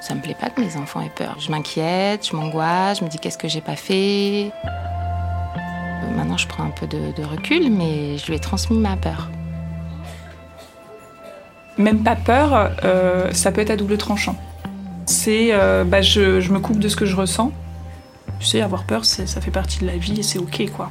[0.00, 1.36] Ça me plaît pas que mes enfants aient peur.
[1.38, 4.50] Je m'inquiète, je m'angoisse, je me dis qu'est-ce que j'ai pas fait?
[4.64, 9.30] Euh, Maintenant, je prends un peu de, recul, mais je lui ai transmis ma peur.
[11.76, 14.36] Même pas peur, euh, ça peut être à double tranchant.
[15.06, 17.52] C'est, euh, bah, je, je me coupe de ce que je ressens.
[18.38, 20.90] Tu sais, avoir peur, ça fait partie de la vie et c'est ok, quoi.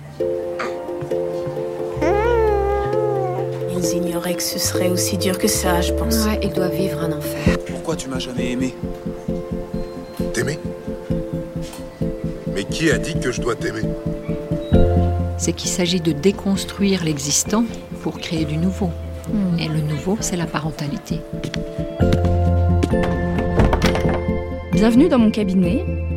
[3.81, 6.25] Ils ignoraient que ce serait aussi dur que ça, je pense.
[6.25, 7.57] Ouais, il doit vivre un enfer.
[7.65, 8.75] Pourquoi tu m'as jamais aimé
[10.33, 10.59] T'aimer
[12.53, 13.83] Mais qui a dit que je dois t'aimer
[15.37, 17.63] C'est qu'il s'agit de déconstruire l'existant
[18.03, 18.89] pour créer du nouveau.
[19.57, 21.21] Et le nouveau, c'est la parentalité.
[24.73, 25.85] Bienvenue dans mon cabinet.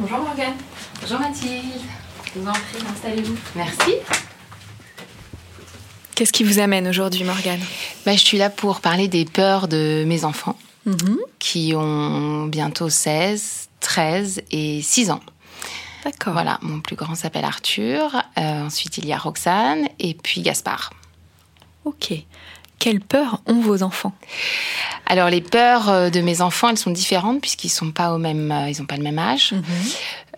[0.00, 0.54] Bonjour Morgane.
[1.00, 1.80] Bonjour Mathilde.
[2.32, 3.36] Je vous en prie, installez-vous.
[3.56, 3.94] Merci.
[6.14, 7.58] Qu'est-ce qui vous amène aujourd'hui, Morgane?
[8.06, 10.56] Bah, je suis là pour parler des peurs de mes enfants
[11.40, 15.20] qui ont bientôt 16, 13 et 6 ans.
[16.04, 16.32] D'accord.
[16.32, 18.22] Voilà, mon plus grand s'appelle Arthur.
[18.38, 20.90] Euh, ensuite, il y a Roxane et puis Gaspard.
[21.84, 22.12] Ok.
[22.78, 24.12] Quelles peurs ont vos enfants
[25.06, 28.52] Alors, les peurs euh, de mes enfants, elles sont différentes puisqu'ils sont pas au même,
[28.52, 29.54] euh, ils ont pas le même âge.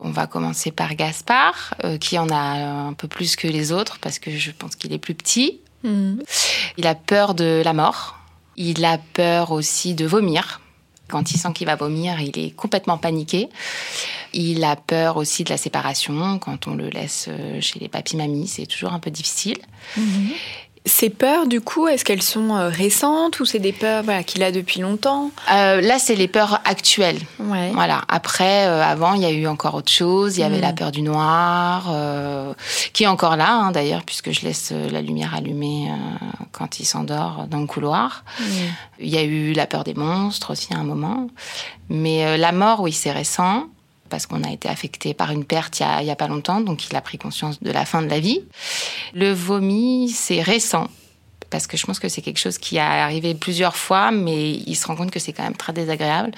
[0.00, 3.98] On va commencer par Gaspard, euh, qui en a un peu plus que les autres
[4.00, 5.60] parce que je pense qu'il est plus petit.
[6.76, 8.18] Il a peur de la mort.
[8.56, 10.60] Il a peur aussi de vomir.
[11.08, 13.48] Quand il sent qu'il va vomir, il est complètement paniqué.
[14.32, 16.38] Il a peur aussi de la séparation.
[16.38, 17.28] Quand on le laisse
[17.60, 19.58] chez les papis-mamies, c'est toujours un peu difficile.
[20.86, 24.42] Ces peurs, du coup, est-ce qu'elles sont euh, récentes ou c'est des peurs voilà, qu'il
[24.42, 25.30] a depuis longtemps?
[25.52, 27.18] Euh, là, c'est les peurs actuelles.
[27.38, 27.70] Ouais.
[27.74, 28.00] Voilà.
[28.08, 30.38] Après, euh, avant, il y a eu encore autre chose.
[30.38, 30.62] Il y avait Mm.
[30.62, 32.54] la peur du noir, euh,
[32.94, 36.80] qui est encore là, hein, d'ailleurs, puisque je laisse euh, la lumière allumée euh, quand
[36.80, 38.24] il s'endort dans le couloir.
[38.98, 41.28] Il y a eu la peur des monstres aussi à un moment.
[41.90, 43.64] Mais euh, la mort, oui, c'est récent.
[44.10, 46.28] Parce qu'on a été affecté par une perte il y, a, il y a pas
[46.28, 48.42] longtemps, donc il a pris conscience de la fin de la vie.
[49.14, 50.88] Le vomi, c'est récent
[51.48, 54.76] parce que je pense que c'est quelque chose qui a arrivé plusieurs fois, mais il
[54.76, 56.30] se rend compte que c'est quand même très désagréable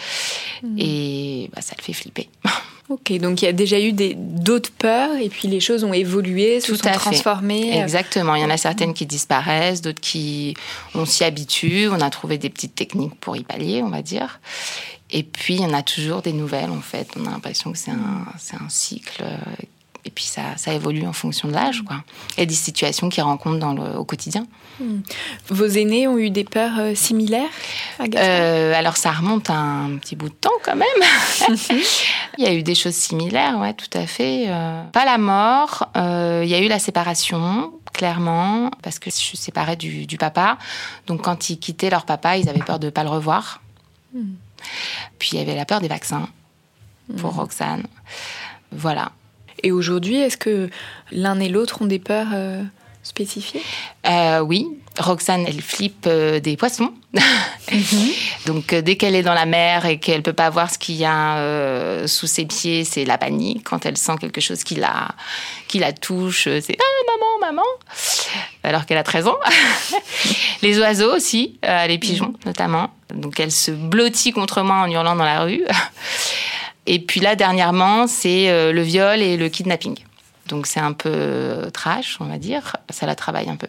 [0.79, 2.29] et bah, ça le fait flipper.
[2.89, 6.61] Ok, donc il y a déjà eu d'autres peurs et puis les choses ont évolué,
[6.61, 7.79] se Tout sont à transformées.
[7.79, 8.35] euh, Exactement.
[8.35, 10.55] Il y en a certaines qui disparaissent, d'autres qui
[10.95, 11.89] on s'y habitue.
[11.91, 14.41] On a trouvé des petites techniques pour y pallier, on va dire.
[15.13, 17.09] Et puis il y en a toujours des nouvelles en fait.
[17.21, 19.23] On a l'impression que c'est un, cycle.
[19.23, 19.37] euh,
[20.05, 22.03] Et puis ça, ça évolue en fonction de l'âge, quoi.
[22.39, 24.47] Et des situations qu'ils rencontrent dans le, au quotidien.
[25.49, 27.51] Vos aînés ont eu des peurs euh, similaires
[28.01, 30.89] à Euh, alors ça remonte à un petit bout de temps quand même.
[32.39, 34.47] il y a eu des choses similaires, ouais, tout à fait.
[34.49, 39.37] Euh, pas la mort, il y a eu la séparation, clairement, parce que je suis
[39.39, 40.59] séparée du, du papa.
[41.07, 43.61] Donc quand ils quittaient leur papa, ils avaient peur de ne pas le revoir.
[45.19, 46.29] Puis il y avait la peur des vaccins
[47.19, 47.87] pour Roxane.
[48.71, 49.13] Voilà.
[49.63, 50.71] Et aujourd'hui, est-ce que
[51.11, 52.63] l'un et l'autre ont des peurs euh,
[53.03, 53.65] spécifiques
[54.07, 54.69] Euh, oui,
[54.99, 56.93] Roxane, elle flippe euh, des poissons.
[58.47, 60.97] Donc, euh, dès qu'elle est dans la mer et qu'elle peut pas voir ce qu'il
[60.97, 63.65] y a euh, sous ses pieds, c'est la panique.
[63.65, 65.09] Quand elle sent quelque chose qui la,
[65.69, 67.69] qui la touche, c'est ah, maman, maman.
[68.63, 69.39] Alors qu'elle a 13 ans.
[70.63, 72.91] les oiseaux aussi, euh, les pigeons notamment.
[73.15, 75.65] Donc, elle se blottit contre moi en hurlant dans la rue.
[76.87, 79.95] Et puis là, dernièrement, c'est le viol et le kidnapping.
[80.49, 82.77] Donc c'est un peu trash, on va dire.
[82.91, 83.69] Ça la travaille un peu.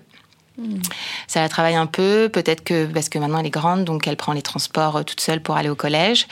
[1.28, 4.18] Ça la travaille un peu, peut-être que parce que maintenant elle est grande, donc elle
[4.18, 6.28] prend les transports euh, toute seule pour aller au collège.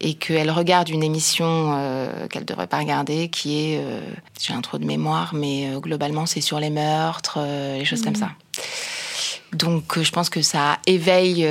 [0.00, 4.00] et qu'elle regarde une émission euh, qu'elle ne devrait pas regarder, qui est, euh,
[4.40, 7.38] j'ai un trou de mémoire, mais euh, globalement c'est sur les meurtres,
[7.78, 8.30] les choses comme ça.
[9.52, 11.46] Donc je pense que ça éveille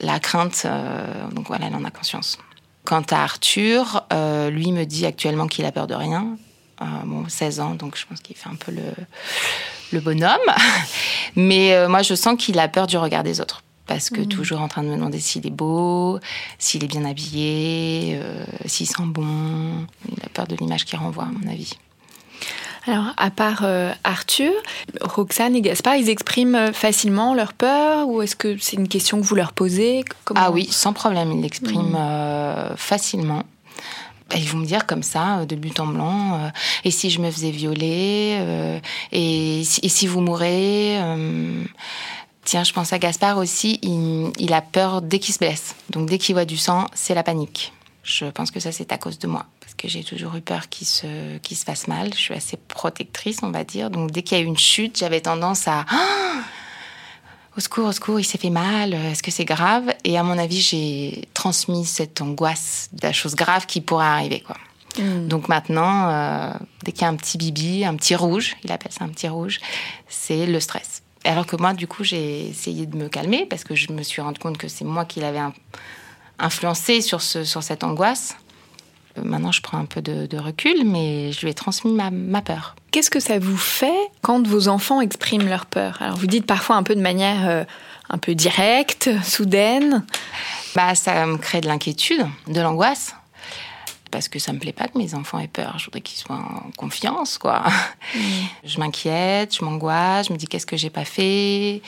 [0.00, 0.66] la crainte,
[1.32, 2.38] donc voilà, elle en a conscience.
[2.84, 4.04] Quant à Arthur,
[4.50, 6.36] lui me dit actuellement qu'il a peur de rien.
[7.04, 8.82] bon, 16 ans, donc je pense qu'il fait un peu le,
[9.92, 10.38] le bonhomme.
[11.36, 14.28] Mais moi, je sens qu'il a peur du regard des autres parce que mmh.
[14.28, 16.18] toujours en train de me demander s'il est beau,
[16.58, 19.86] s'il est bien habillé, euh, s'il sent bon.
[20.08, 21.74] Il a peur de l'image qu'il renvoie, à mon avis.
[22.86, 24.52] Alors, à part euh, Arthur,
[25.00, 29.20] Roxane et Gaspard, ils expriment euh, facilement leur peur ou est-ce que c'est une question
[29.20, 30.04] que vous leur posez?
[30.34, 32.76] Ah oui, sans problème, ils l'expriment mmh.
[32.76, 33.42] facilement.
[34.30, 36.50] Bah, ils vont me dire comme ça, de but en blanc,
[36.84, 38.80] et si je me faisais violer,
[39.12, 40.98] et, si, et, si, vous mourrez
[42.44, 45.74] Tiens, je pense à Gaspard aussi, il, a peur dès qu'il se blesse.
[45.88, 47.72] Donc dès qu'il voit du sang, c'est la panique.
[48.02, 49.46] Je pense que ça, c'est à cause de moi.
[49.60, 51.06] Parce que j'ai toujours eu peur qu'il se,
[51.42, 52.12] se fasse mal.
[52.12, 53.88] Je suis assez protectrice, on va dire.
[53.88, 55.86] Donc dès qu'il y a eu une chute, j'avais tendance à...
[57.56, 59.92] au secours, au secours, il s'est fait mal, est-ce que c'est grave?
[60.04, 64.40] Et à mon avis, j'ai transmis cette angoisse de la chose grave qui pourrait arriver.
[64.40, 64.56] quoi.
[64.98, 65.28] Hmm.
[65.28, 66.52] Donc maintenant, euh,
[66.84, 69.28] dès qu'il y a un petit bibi, un petit rouge, il appelle ça un petit
[69.28, 69.60] rouge,
[70.08, 71.02] c'est le stress.
[71.24, 74.20] Alors que moi, du coup, j'ai essayé de me calmer parce que je me suis
[74.20, 75.40] rendu compte que c'est moi qui l'avais
[76.38, 78.36] influencé sur, ce, sur cette angoisse.
[79.18, 82.76] Euh, maintenant, je prends un peu de, recul, mais je lui ai transmis ma, peur.
[82.90, 85.98] Qu'est-ce que ça vous fait quand vos enfants expriment leur peur?
[86.00, 87.64] Alors, vous dites parfois un peu de manière euh,
[88.10, 90.04] un peu directe, soudaine.
[90.74, 93.14] Bah, ça me crée de l'inquiétude, de l'angoisse
[94.14, 95.76] parce que ça me plaît pas que mes enfants aient peur.
[95.76, 97.64] Je voudrais qu'ils soient en confiance, quoi.
[98.14, 98.20] Mm.
[98.62, 101.82] Je m'inquiète, je m'angoisse, je me dis qu'est-ce que j'ai pas fait,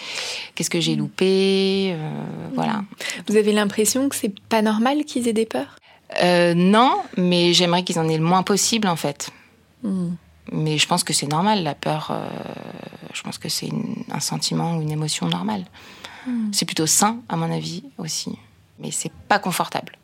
[0.56, 0.98] qu'est-ce que j'ai mm.
[0.98, 2.10] loupé, euh,
[2.54, 2.82] voilà.
[3.28, 5.76] Vous avez l'impression que c'est pas normal qu'ils aient des peurs?
[6.22, 9.30] Euh, Non, mais j'aimerais qu'ils en aient le moins possible, en fait.
[9.82, 10.14] Mm.
[10.52, 12.08] Mais je pense que c'est normal, la peur.
[12.10, 12.28] Euh,
[13.12, 13.70] je pense que c'est
[14.12, 15.64] un sentiment ou une émotion normale.
[16.50, 18.32] C'est plutôt sain, à mon avis, aussi.
[18.80, 19.96] Mais c'est pas confortable.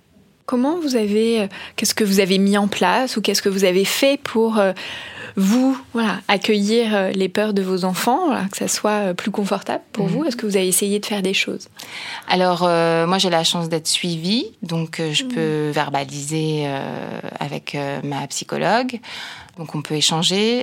[0.46, 3.64] Comment vous avez, euh, qu'est-ce que vous avez mis en place ou qu'est-ce que vous
[3.64, 4.60] avez fait pour
[5.36, 10.06] vous, voilà, accueillir euh, les peurs de vos enfants, que ça soit plus confortable pour
[10.06, 10.26] vous mhm.
[10.26, 11.68] Est-ce que vous avez essayé de faire des choses?
[12.28, 15.28] Alors, moi, j'ai la chance d'être suivie, donc je mhm.
[15.30, 16.66] peux verbaliser
[17.40, 19.00] avec ma psychologue.
[19.58, 20.62] Donc, on peut échanger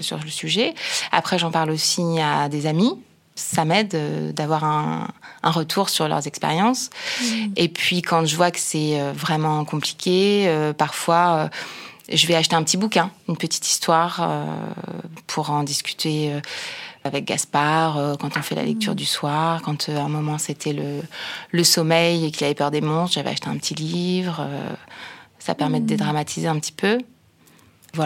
[0.00, 0.74] sur le sujet.
[1.12, 2.94] Après, j'en parle aussi à des amis
[3.38, 5.08] ça m'aide euh, d'avoir un,
[5.44, 6.90] retour sur leurs expériences.
[7.22, 7.24] Mmh.
[7.56, 11.48] Et puis quand je vois que c'est euh, vraiment compliqué, euh, parfois
[12.10, 14.28] je vais acheter un petit bouquin, une petite histoire
[15.26, 16.32] pour en discuter
[17.04, 18.96] avec Gaspard quand on fait la lecture mmh.
[18.96, 21.02] du soir, quand à un moment c'était le,
[21.50, 24.46] le sommeil et qu'il avait peur des monstres, j'avais acheté un petit livre.
[25.38, 25.88] ça permet de mmh.
[25.88, 26.98] dédramatiser un petit peu.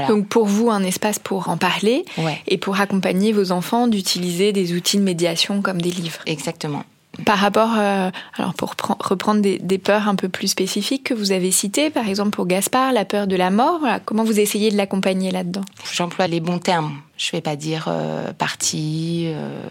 [0.09, 2.05] Donc pour vous, un espace pour en parler
[2.47, 6.21] et pour accompagner vos enfants d'utiliser des outils de médiation comme des livres.
[6.27, 6.85] Exactement.
[7.27, 11.51] Par rapport, euh, alors pour reprendre des, peurs un peu plus spécifiques que vous avez
[11.51, 15.31] citées, par exemple pour Gaspard, la peur de la mort, comment vous essayez de l'accompagner
[15.31, 15.65] là-dedans?
[15.93, 16.97] J'emploie les bons termes.
[17.19, 19.25] Je ne vais pas dire euh, partie.
[19.27, 19.63] Euh,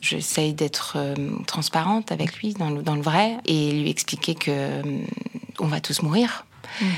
[0.00, 0.96] j'essaye d'être
[1.46, 4.82] transparente avec lui dans le, dans le, vrai et lui expliquer que
[5.60, 6.46] on va tous mourir.
[6.80, 6.88] Mhm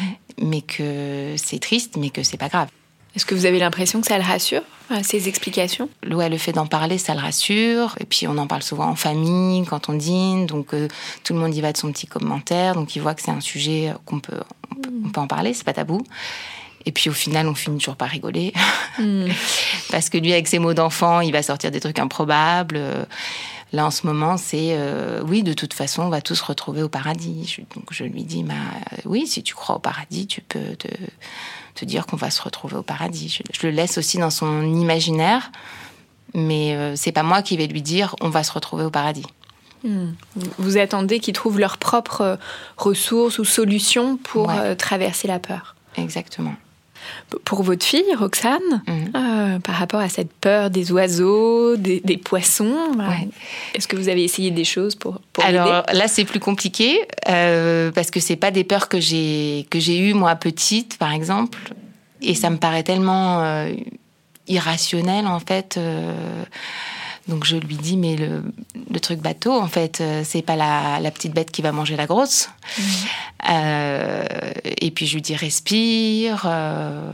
[0.40, 2.68] mais que c'est triste, mais que c'est pas grave.
[3.16, 5.88] Est-ce que vous avez l'impression que ça le rassure, euh, ces explications?
[6.11, 7.96] Ouais, le fait d'en parler, ça le rassure.
[7.99, 10.44] Et puis, on en parle souvent en famille, quand on dîne.
[10.44, 10.87] Donc, euh,
[11.25, 12.75] tout le monde y va de son petit commentaire.
[12.75, 15.73] Donc, il voit que c'est un sujet qu'on peut, on peut, en parler, c'est pas
[15.73, 16.02] tabou.
[16.85, 18.52] Et puis, au final, on finit toujours par rigoler.
[18.99, 19.28] Hmm.
[19.90, 22.78] Parce que lui, avec ses mots d'enfant, il va sortir des trucs improbables.
[23.73, 26.82] Là, en ce moment, c'est euh, oui, de toute façon, on va tous se retrouver
[26.82, 27.46] au paradis.
[27.46, 28.54] Je, donc, je lui dis, bah,
[29.06, 30.88] oui, si tu crois au paradis, tu peux te,
[31.76, 33.40] te dire qu'on va se retrouver au paradis.
[33.52, 35.52] Je, le laisse aussi dans son imaginaire,
[36.35, 39.26] mais euh, c'est pas moi qui vais lui dire, on va se retrouver au paradis.
[39.85, 40.12] Hmm.
[40.59, 42.38] Vous attendez qu'ils trouvent leurs propres
[42.76, 45.76] ressources ou solutions pour euh, traverser la peur.
[45.97, 46.54] Exactement.
[47.44, 49.12] Pour votre fille, Roxane, mhm.
[49.14, 53.04] euh, par rapport à cette peur des oiseaux, des, poissons, euh,
[53.75, 57.90] est-ce que vous avez essayé des choses pour, pour Alors là, c'est plus compliqué euh,
[57.92, 61.58] parce que c'est pas des peurs que j'ai que j'ai eues moi petite, par exemple,
[62.22, 63.66] et ça me paraît tellement
[64.46, 65.78] irrationnel en fait.
[67.28, 68.42] Donc je lui dis mais le,
[69.00, 72.49] truc bateau en fait c'est pas la, petite bête qui va manger la grosse.
[72.78, 72.85] Mhm.
[73.50, 74.25] Euh,
[74.80, 76.45] et puis je lui dis respire.
[76.47, 77.12] Euh,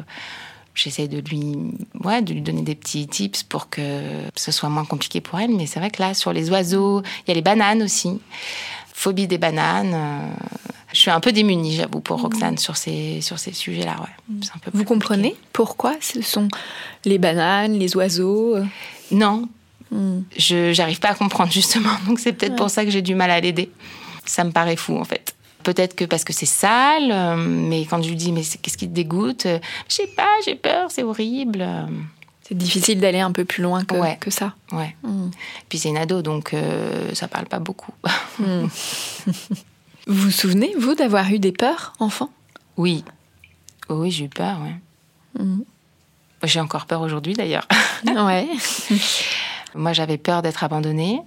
[0.75, 1.57] j'essaie de lui,
[2.03, 4.01] ouais, de lui donner des petits tips pour que
[4.37, 5.51] ce soit moins compliqué pour elle.
[5.51, 8.21] Mais c'est vrai que là, sur les oiseaux, il y a les bananes aussi.
[8.95, 9.93] Phobie des bananes.
[9.95, 10.45] Euh,
[10.93, 13.97] Je suis un peu démunie, j'avoue, pour Roxane sur ces, sur ces sujets-là.
[14.01, 14.37] Ouais.
[14.43, 16.49] C'est un peu Vous comprenez pourquoi ce sont
[17.05, 18.65] les bananes, les oiseaux euh
[19.93, 20.25] Non.
[20.37, 21.95] Je n'arrive pas à comprendre, justement.
[22.07, 23.71] Donc c'est peut-être pour ça que j'ai du mal à l'aider.
[24.25, 25.35] Ça me paraît fou, en fait.
[25.63, 28.89] Peut-être que parce que c'est sale, euh, mais quand je lui dis, mais qu'est-ce qui
[28.89, 29.47] te dégoûte?
[29.47, 31.65] Je sais pas, j'ai peur, c'est horrible.
[32.43, 34.55] C'est difficile d'aller un peu plus loin que, que ça.
[34.73, 34.97] Ouais.
[35.05, 35.31] Mm.
[35.69, 37.93] Puis c'est une ado, donc euh, ça parle pas beaucoup.
[38.39, 38.67] Mm.
[39.27, 39.35] vous
[40.07, 42.31] vous souvenez, vous, d'avoir eu des peurs, enfant?
[42.77, 43.05] Oui.
[43.89, 45.43] oui, j'ai eu peur, ouais.
[45.43, 45.63] Mm.
[46.43, 47.69] J'ai encore peur aujourd'hui, d'ailleurs.
[48.07, 48.49] ouais.
[49.75, 51.21] Moi, j'avais peur d'être abandonnée.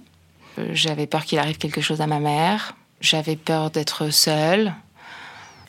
[0.72, 2.76] J'avais peur qu'il arrive quelque chose à ma mère.
[3.00, 4.74] J'avais peur d'être seule.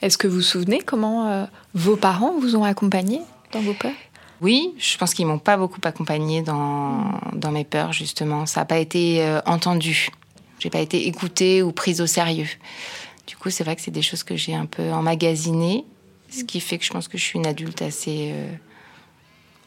[0.02, 3.92] Est-ce que vous vous souvenez comment euh, vos parents vous ont accompagné dans vos peurs?
[4.40, 8.46] Oui, je pense qu'ils m'ont pas beaucoup accompagné dans, dans mes peurs, justement.
[8.46, 10.10] Ça n'a pas été euh, entendu.
[10.60, 12.48] J'ai pas été écoutée ou prise au sérieux.
[13.26, 15.84] Du coup, c'est vrai que c'est des choses que j'ai un peu emmagasinées,
[16.30, 18.52] ce qui fait que je pense que je suis une adulte assez euh,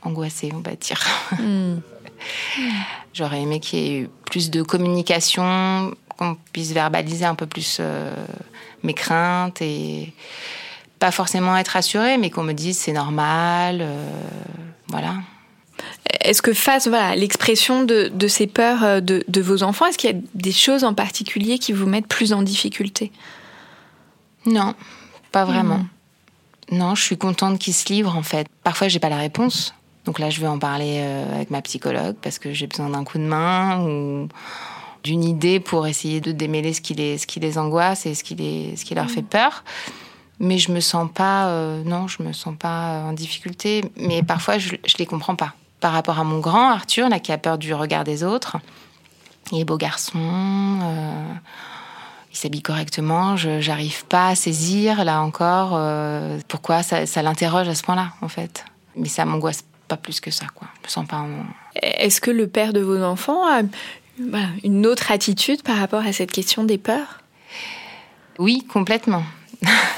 [0.02, 1.00] angoissée, on va dire.
[1.38, 1.78] Hmm.
[3.12, 7.78] J'aurais aimé qu'il y ait eu plus de communication, qu'on puisse verbaliser un peu plus
[7.80, 8.14] euh,
[8.82, 10.12] mes craintes et
[10.98, 14.10] pas forcément être assurée, mais qu'on me dise c'est normal, euh,
[14.88, 15.14] voilà.
[16.20, 20.14] Est-ce que face à l'expression de, ces peurs euh, de, vos enfants, est-ce qu'il y
[20.14, 23.10] a des choses en particulier qui vous mettent plus en difficulté?
[24.44, 24.74] Non,
[25.32, 25.78] pas vraiment.
[25.78, 25.88] Hmm.
[26.72, 28.46] Non, je suis contente qu'ils se livrent en fait.
[28.62, 29.74] Parfois, j'ai pas la réponse.
[30.10, 30.98] Donc là, je vais en parler
[31.32, 34.26] avec ma psychologue parce que j'ai besoin d'un coup de main ou
[35.04, 38.24] d'une idée pour essayer de démêler ce qui les, ce qui les angoisse et ce
[38.24, 39.62] qui, les, ce qui leur fait peur.
[40.40, 43.84] Mais je me sens pas, euh, non, je me sens pas en difficulté.
[43.94, 45.52] Mais parfois, je, je les comprends pas.
[45.78, 48.56] Par rapport à mon grand Arthur, là, qui a peur du regard des autres,
[49.52, 51.34] il est beau garçon, euh,
[52.32, 53.36] il s'habille correctement.
[53.36, 58.08] Je n'arrive pas à saisir, là encore, euh, pourquoi ça, ça l'interroge à ce point-là,
[58.22, 58.64] en fait.
[58.96, 60.68] Mais ça m'angoisse pas plus que ça, quoi.
[60.76, 61.26] Je me sens pas.
[61.74, 63.62] Est-ce que le père de vos enfants a
[64.62, 67.20] une autre attitude par rapport à cette question des peurs?
[68.38, 69.24] Oui, complètement.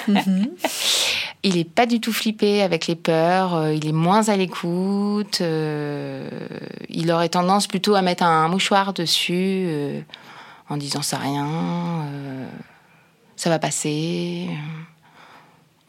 [0.09, 0.49] Mhm.
[1.43, 5.41] il n'est pas du tout flippé avec les peurs, euh, il est moins à l'écoute,
[5.41, 6.29] euh,
[6.89, 10.01] il aurait tendance plutôt à mettre un mouchoir dessus euh,
[10.69, 11.47] en disant ça rien,
[13.37, 14.49] ça va passer.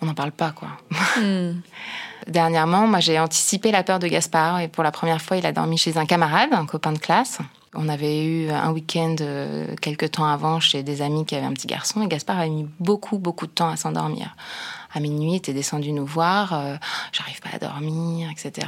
[0.02, 0.70] On n'en parle pas, quoi.
[1.18, 1.62] Hmm.
[2.28, 5.52] Dernièrement, moi, j'ai anticipé la peur de Gaspard et pour la première fois, il a
[5.52, 7.40] dormi chez un camarade, un copain de classe.
[7.76, 11.54] On avait eu un week-end euh, quelques temps avant chez des amis qui avaient un
[11.54, 14.36] petit garçon et Gaspard a mis beaucoup, beaucoup de temps à s'endormir.
[14.94, 16.76] À minuit, il était descendu nous voir, euh,
[17.12, 18.68] j'arrive pas à dormir, etc.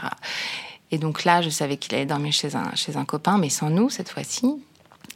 [0.90, 3.70] Et donc là, je savais qu'il allait dormir chez un, chez un copain, mais sans
[3.70, 4.56] nous cette fois-ci.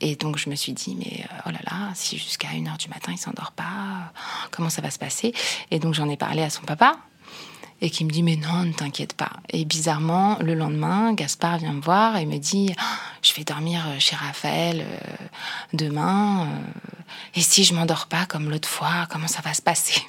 [0.01, 2.89] Et donc je me suis dit, mais euh, oh là là, si jusqu'à 1h du
[2.89, 4.13] matin il s'endort pas,
[4.51, 5.33] comment ça va se passer?
[5.71, 6.95] Et donc j'en ai parlé à son papa,
[7.81, 9.31] et qui me dit mais non, ne t'inquiète pas.
[9.49, 12.83] Et bizarrement, le lendemain, Gaspard vient me voir et me dit ah,
[13.21, 15.25] je vais dormir euh, chez Raphaël euh,
[15.73, 16.41] demain.
[16.41, 16.45] Euh,
[17.35, 20.01] et si je m'endors pas comme l'autre fois, comment ça va se passer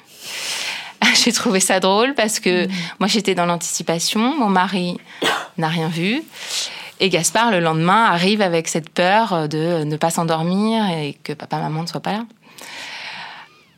[1.23, 2.71] J'ai trouvé ça drôle parce que mm.
[2.99, 4.97] moi j'étais dans l'anticipation, mon mari
[5.57, 6.23] n'a rien vu.
[6.99, 11.57] Et Gaspard, le lendemain, arrive avec cette peur de ne pas s'endormir et que papa,
[11.57, 12.25] maman ne soient pas là.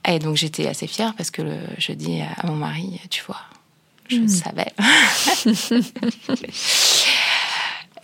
[0.06, 1.42] Et donc j'étais assez fière parce que
[1.78, 3.40] je dis à mon mari, tu vois,
[4.14, 4.28] je hmm.
[4.28, 4.72] savais.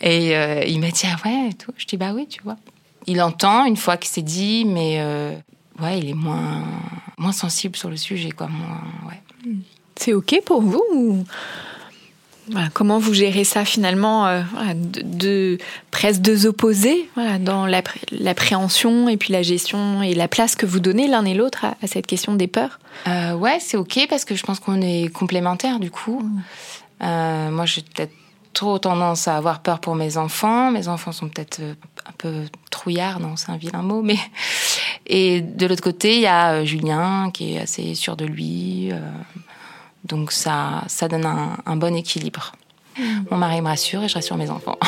[0.00, 1.72] et euh, il m'a dit ah ouais et tout.
[1.76, 2.56] Je dis bah oui, tu vois.
[3.06, 5.34] Il entend une fois qu'il s'est dit, mais euh,
[5.80, 6.64] ouais, il est moins
[7.18, 8.48] moins sensible sur le sujet quoi.
[8.48, 9.54] Moins, ouais.
[9.96, 11.24] C'est ok pour vous ou
[12.72, 14.42] comment vous gérez ça finalement, euh,
[14.74, 15.58] de,
[15.90, 17.08] presque deux opposés,
[17.40, 21.64] dans l'appréhension et puis la gestion et la place que vous donnez l'un et l'autre
[21.64, 22.78] à, cette question des peurs?
[23.06, 26.20] Euh, Ouais, c'est ok parce que je pense qu'on est complémentaires du coup.
[26.20, 26.42] Mm.
[27.02, 28.12] Euh, moi, j'ai peut-être
[28.52, 30.70] trop tendance à avoir peur pour mes enfants.
[30.70, 34.18] Mes enfants sont peut-être un peu trouillards, non, c'est un vilain mot, mais.
[35.06, 38.92] Et de l'autre côté, il y a Julien qui est assez sûr de lui.
[40.04, 42.52] Donc ça, ça donne un, bon équilibre.
[43.30, 44.78] Mon mari me rassure et je rassure mes enfants.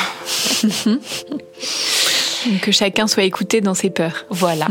[2.61, 4.25] que chacun soit écouté dans ses peurs.
[4.29, 4.67] Voilà.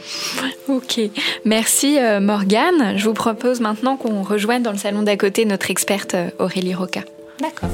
[0.68, 1.00] ok.
[1.44, 2.96] Merci euh, Morgane.
[2.96, 6.74] Je vous propose maintenant qu'on rejoigne dans le salon d'à côté notre experte euh, Aurélie
[6.74, 7.02] Roca.
[7.40, 7.70] D'accord.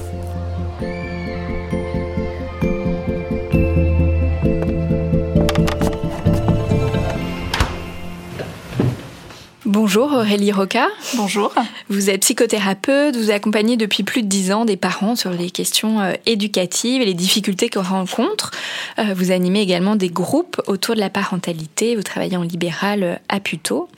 [9.71, 10.89] Bonjour Aurélie Roca.
[11.15, 11.55] Bonjour.
[11.89, 16.01] Vous êtes psychothérapeute, vous accompagnez depuis plus de dix ans des parents sur les questions
[16.01, 18.51] euh, éducatives et les difficultés qu'ils rencontrent.
[18.99, 23.15] Euh, vous animez également des groupes autour de la parentalité, vous travaillez en libéral euh,
[23.29, 23.89] à Puteaux.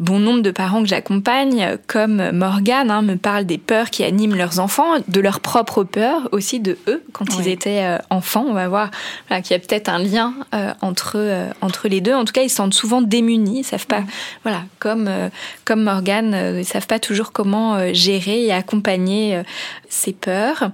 [0.00, 4.34] Bon nombre de parents que j'accompagne, comme Morgane, hein, me parlent des peurs qui animent
[4.34, 8.44] leurs enfants, de leurs propres peurs, aussi de eux quand ils étaient enfants.
[8.48, 8.90] On va voir
[9.28, 10.34] qu'il y a peut-être un lien
[10.80, 12.14] entre, entre les deux.
[12.14, 14.02] En tout cas, ils se sentent souvent démunis, ils savent pas...
[14.42, 15.28] Voilà, comme, euh,
[15.64, 19.42] comme Morgane, euh, ils ne savent pas toujours comment euh, gérer et accompagner
[19.88, 20.70] ces peurs.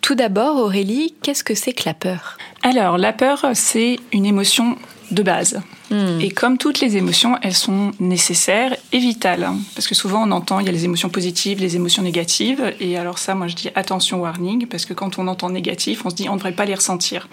[0.00, 2.38] Tout d'abord, Aurélie, qu'est-ce que c'est que la peur?
[2.62, 4.76] Alors, la peur, c'est une émotion
[5.10, 5.60] de base.
[5.90, 6.20] Hmm.
[6.20, 9.48] Et comme toutes les émotions, elles sont nécessaires et vitales.
[9.74, 12.74] Parce que souvent, on entend, il y a les émotions positives, les émotions négatives.
[12.80, 16.10] Et alors ça, moi, je dis attention, warning, parce que quand on entend négatif, on
[16.10, 17.28] se dit, on ne devrait pas les ressentir.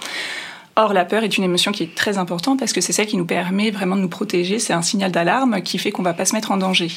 [0.77, 3.15] Or, la peur est une émotion qui est très importante parce que c'est celle qui
[3.15, 4.59] nous permet vraiment de nous protéger.
[4.59, 6.91] C'est un signal d'alarme qui fait qu'on va pas se mettre en danger.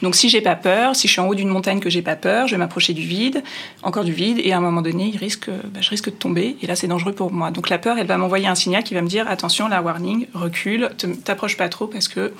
[0.00, 2.14] Donc, si j'ai pas peur, si je suis en haut d'une montagne que j'ai pas
[2.14, 3.42] peur, je vais m'approcher du vide,
[3.82, 6.56] encore du vide, et à un moment donné, il risque, bah, je risque de tomber,
[6.62, 7.50] et là, c'est dangereux pour moi.
[7.50, 10.28] Donc, la peur, elle va m'envoyer un signal qui va me dire attention, la warning,
[10.32, 10.90] recule,
[11.24, 12.32] t'approche pas trop parce que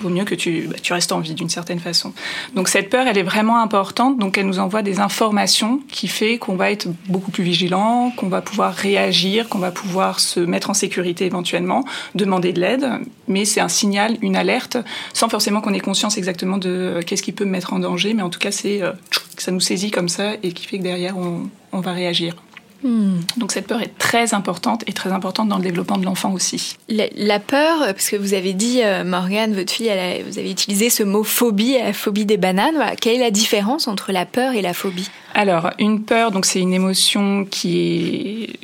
[0.00, 2.12] vaut mieux que tu, bah, tu restes en vie d'une certaine façon.
[2.56, 4.18] Donc, cette peur, elle est vraiment importante.
[4.18, 8.28] Donc, elle nous envoie des informations qui fait qu'on va être beaucoup plus vigilant, qu'on
[8.28, 12.86] va pouvoir réagir, qu'on va pouvoir se mettre en sécurité éventuellement, demander de l'aide,
[13.28, 14.76] mais c'est un signal, une alerte,
[15.12, 18.14] sans forcément qu'on ait conscience exactement de euh, qu'est-ce qui peut me mettre en danger,
[18.14, 18.92] mais en tout cas, c'est euh,
[19.40, 22.34] ça nous saisit comme ça et qui fait que derrière, on, va réagir.
[22.82, 23.18] Hmm.
[23.36, 26.76] Donc cette peur est très importante et très importante dans le développement de l'enfant aussi.
[26.88, 29.90] La, peur, parce que vous avez dit, euh, Morgane, votre fille,
[30.26, 32.94] vous avez utilisé ce mot phobie, la phobie des bananes.
[33.00, 35.10] Quelle est la différence entre la peur et la phobie?
[35.34, 38.58] Alors, une peur, donc c'est une émotion qui est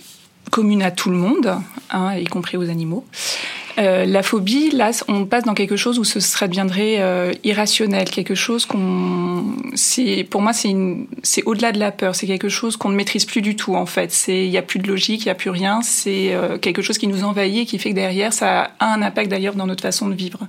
[0.52, 1.56] commune à tout le monde,
[1.90, 3.06] hein, y compris aux animaux.
[3.78, 8.10] Euh, la phobie, là, on passe dans quelque chose où ce serait deviendrait euh, irrationnel,
[8.10, 10.74] quelque chose qu'on, c'est, pour moi, c'est
[11.22, 13.86] c'est au-delà de la peur, c'est quelque chose qu'on ne maîtrise plus du tout en
[13.86, 14.12] fait.
[14.12, 15.80] C'est, il y a plus de logique, il y a plus rien.
[15.82, 19.02] C'est euh, quelque chose qui nous envahit et qui fait que derrière, ça a un
[19.02, 20.40] impact d'ailleurs dans notre façon de vivre.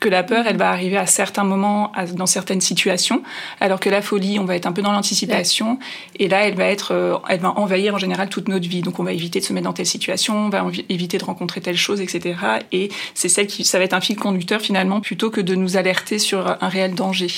[0.00, 3.22] Que la peur, elle va arriver à certains moments, dans certaines situations,
[3.60, 5.78] alors que la folie, on va être un peu dans l'anticipation
[6.18, 8.82] et là, elle va être, elle va envahir en général toute notre vie.
[8.82, 11.60] Donc, on va éviter de se mettre dans telle situation, on va éviter de rencontrer
[11.60, 12.34] telle chose, etc
[12.72, 15.76] et c'est celle qui, ça va être un fil conducteur finalement plutôt que de nous
[15.76, 17.28] alerter sur un réel danger.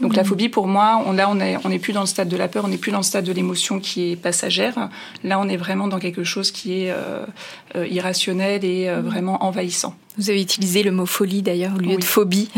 [0.00, 0.28] Donc la mhm.
[0.28, 2.48] phobie, pour moi, on, là, on n'est on est plus dans le stade de la
[2.48, 4.88] peur, on n'est plus dans le stade de l'émotion qui est passagère.
[5.24, 7.24] Là, on est vraiment dans quelque chose qui est euh,
[7.76, 9.08] euh, irrationnel et euh, mhm.
[9.08, 9.94] vraiment envahissant.
[10.16, 12.48] Vous avez utilisé le mot folie d'ailleurs au lieu de phobie.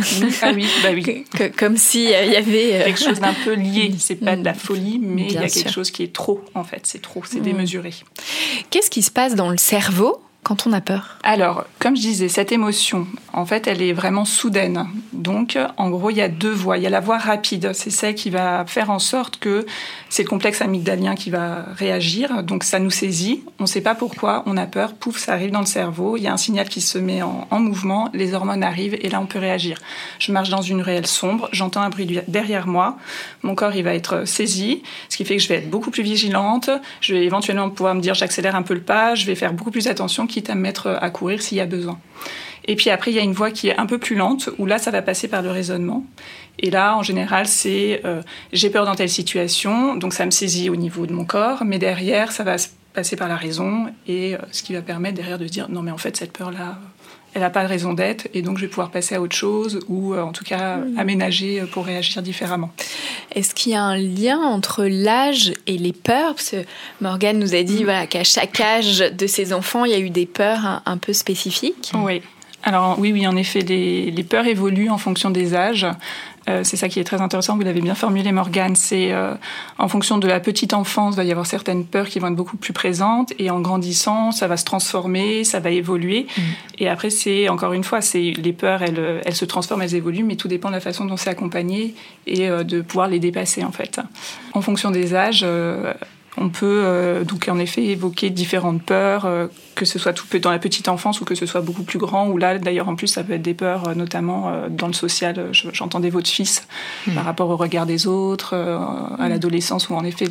[0.40, 1.24] Ah oui, bah oui.
[1.58, 3.94] comme s'il y avait quelque chose d'un peu lié.
[3.98, 6.64] C'est pas de la folie, mais il y a quelque chose qui est trop en
[6.64, 6.80] fait.
[6.84, 7.92] C'est trop, c'est démesuré.
[8.70, 12.28] Qu'est-ce qui se passe dans le cerveau quand on a peur Alors, comme je disais,
[12.28, 14.88] cette émotion, en fait, elle est vraiment soudaine.
[15.12, 16.78] Donc, en gros, il y a deux voies.
[16.78, 19.64] Il y a la voie rapide, c'est celle qui va faire en sorte que
[20.08, 22.42] c'est le complexe amygdalien qui va réagir.
[22.42, 23.44] Donc, ça nous saisit.
[23.60, 24.94] On ne sait pas pourquoi, on a peur.
[24.94, 26.16] Pouf, ça arrive dans le cerveau.
[26.16, 28.10] Il y a un signal qui se met en, mouvement.
[28.12, 29.78] Les hormones arrivent et là, on peut réagir.
[30.18, 31.48] Je marche dans une réelle sombre.
[31.52, 32.98] J'entends un bruit derrière moi.
[33.44, 36.02] Mon corps, il va être saisi, ce qui fait que je vais être beaucoup plus
[36.02, 36.68] vigilante.
[37.00, 39.14] Je vais éventuellement pouvoir me dire, j'accélère un peu le pas.
[39.14, 41.66] Je vais faire beaucoup plus attention quitte à me mettre à courir s'il y a
[41.66, 41.98] besoin.
[42.64, 44.66] Et puis après, il y a une voie qui est un peu plus lente, où
[44.66, 46.04] là, ça va passer par le raisonnement.
[46.58, 50.70] Et là, en général, c'est euh, j'ai peur dans telle situation, donc ça me saisit
[50.70, 52.56] au niveau de mon corps, mais derrière, ça va
[52.94, 55.90] passer par la raison, et euh, ce qui va permettre derrière de dire non, mais
[55.90, 56.78] en fait, cette peur-là,
[57.34, 59.80] elle n'a pas de raison d'être et donc je vais pouvoir passer à autre chose
[59.88, 60.98] ou euh, en tout cas hmm.
[60.98, 62.70] aménager euh, pour réagir différemment.
[63.34, 66.34] Est-ce qu'il y a un lien entre l'âge et les peurs?
[66.34, 66.64] Parce que
[67.00, 67.84] Morgane nous a dit hmm.
[67.84, 71.12] voilà, qu'à chaque âge de ses enfants, il y a eu des peurs un, peu
[71.12, 71.92] spécifiques.
[71.94, 72.22] Oui.
[72.64, 75.86] Alors oui, oui, en effet, les, les, peurs évoluent en fonction des âges.
[76.48, 79.34] Euh, c'est ça qui est très intéressant, vous l'avez bien formulé Morgane, c'est euh,
[79.78, 82.36] en fonction de la petite enfance, il va y avoir certaines peurs qui vont être
[82.36, 86.26] beaucoup plus présentes et en grandissant, ça va se transformer, ça va évoluer.
[86.36, 86.40] Mm.
[86.78, 90.24] Et après, c'est encore une fois, c'est les peurs, elles, elles se transforment, elles évoluent,
[90.24, 91.94] mais tout dépend de la façon dont c'est accompagné
[92.26, 94.00] et euh, de pouvoir les dépasser en fait.
[94.52, 95.46] En fonction des âges,
[96.36, 99.28] on peut donc en effet évoquer différentes peurs,
[99.74, 102.28] que ce soit tout dans la petite enfance ou que ce soit beaucoup plus grand,
[102.28, 104.92] ou là d'ailleurs en plus ça peut être des peurs euh, notamment euh, dans le
[104.92, 106.66] social, euh, j'entendais votre fils
[107.06, 107.14] hmm.
[107.14, 109.28] par rapport au regard des autres, à hmm.
[109.28, 110.28] l'adolescence où en effet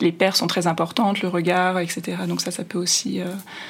[0.00, 2.18] les pères sont très importantes, le regard, etc.
[2.26, 3.20] Donc ça ça peut aussi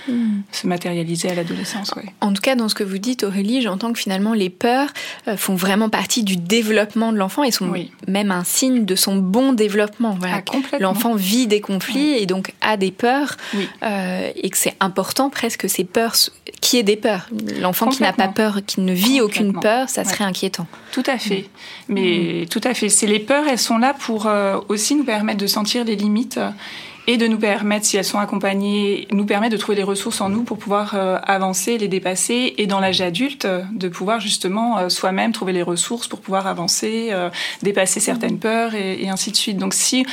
[0.09, 0.41] hmm.
[0.53, 1.93] se matérialiser à l'adolescence.
[2.21, 4.91] En tout cas dans ce que vous dites Aurélie, j'entends que finalement les peurs
[5.37, 7.73] font vraiment partie du développement de l'enfant et sont
[8.07, 10.17] même un signe de son bon développement.
[10.19, 10.43] Voilà.
[10.47, 13.37] Ah, l'enfant vit des conflits et donc a des peurs
[13.83, 16.15] euh, et que c'est important presque ces peurs
[16.61, 17.29] qui ait des peurs.
[17.61, 20.67] L'enfant qui n'a pas peur, qui ne vit aucune peur, ça serait inquiétant.
[20.93, 21.49] Tout à fait.
[21.89, 22.89] Mais tout à fait.
[22.89, 26.39] C'est les peurs, elles sont là pour euh, aussi nous permettre de sentir les limites
[27.09, 30.29] et de nous permettre, si elles sont accompagnées, nous permet de trouver les ressources en
[30.29, 34.89] nous pour pouvoir euh, avancer, les dépasser, et dans l'âge adulte, de pouvoir justement euh,
[34.91, 37.31] soi-même trouver les ressources pour pouvoir avancer, euh,
[37.63, 39.57] dépasser certaines peurs et, et, ainsi de suite.
[39.57, 40.05] Donc si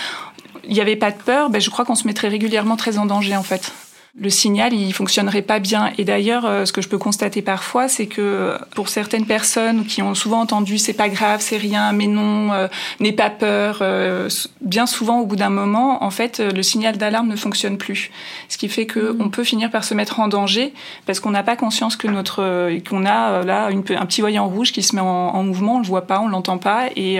[0.63, 3.05] il n'y avait pas de peur, ben, je crois qu'on se mettrait régulièrement très en
[3.05, 3.73] danger en fait
[4.17, 5.91] le signal il fonctionnerait pas bien.
[5.97, 10.01] Et d'ailleurs, euh, ce que je peux constater parfois, c'est que pour certaines personnes qui
[10.01, 12.67] ont souvent entendu c'est pas grave, c'est rien, mais non, euh,
[13.01, 14.29] n'aie pas peur, euh,
[14.61, 18.09] bien souvent au bout d'un moment, en fait, le signal d'alarme ne fonctionne plus.
[18.47, 19.17] Ce qui fait que mmh.
[19.19, 20.73] on peut finir par se mettre en danger
[21.05, 24.71] parce qu'on n'a pas conscience que notre qu'on a là une, un petit voyant rouge
[24.71, 27.19] qui se met en, en, mouvement, on le voit pas, on l'entend pas et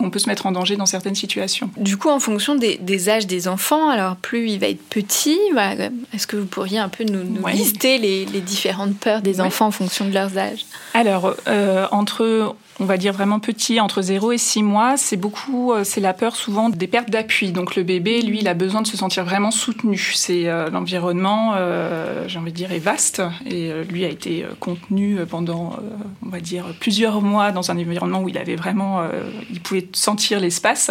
[0.00, 1.70] on peut se mettre en danger dans certaines situations.
[1.76, 5.38] Du coup, en fonction des, des âges des enfants, alors plus il va être petit,
[5.52, 9.70] voilà, est-ce que vous pourriez un peu nous, lister les, différentes peurs des enfants en
[9.70, 10.66] fonction de leurs âges?
[10.94, 15.72] Alors, euh, entre on va dire vraiment petit, entre 0 et 6 mois, c'est beaucoup,
[15.72, 17.52] euh, c'est la peur souvent des pertes d'appui.
[17.52, 20.12] Donc le bébé, lui, il a besoin de se sentir vraiment soutenu.
[20.14, 25.18] C'est euh, l'environnement, euh, j'ai envie de dire, est vaste et lui a été contenu
[25.28, 25.76] pendant,
[26.24, 29.02] on va dire, plusieurs mois dans un environnement où il avait vraiment,
[29.50, 30.90] il pouvait sentir l'espace.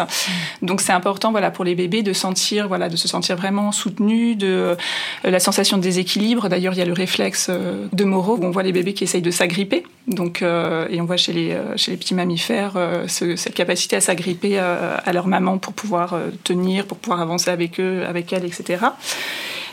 [0.61, 4.35] Donc c'est important, voilà, pour les bébés de sentir, voilà, de se sentir vraiment soutenu,
[4.35, 4.75] de
[5.23, 6.49] la sensation de déséquilibre.
[6.49, 9.21] D'ailleurs, il y a le réflexe de Moreau où on voit les bébés qui essayent
[9.21, 9.83] de s'agripper.
[10.07, 14.59] Donc et on voit chez les chez les petits mammifères euh, cette capacité à s'agripper
[14.59, 18.45] euh, à leur maman pour pouvoir euh, tenir, pour pouvoir avancer avec eux, avec elle,
[18.45, 18.85] etc.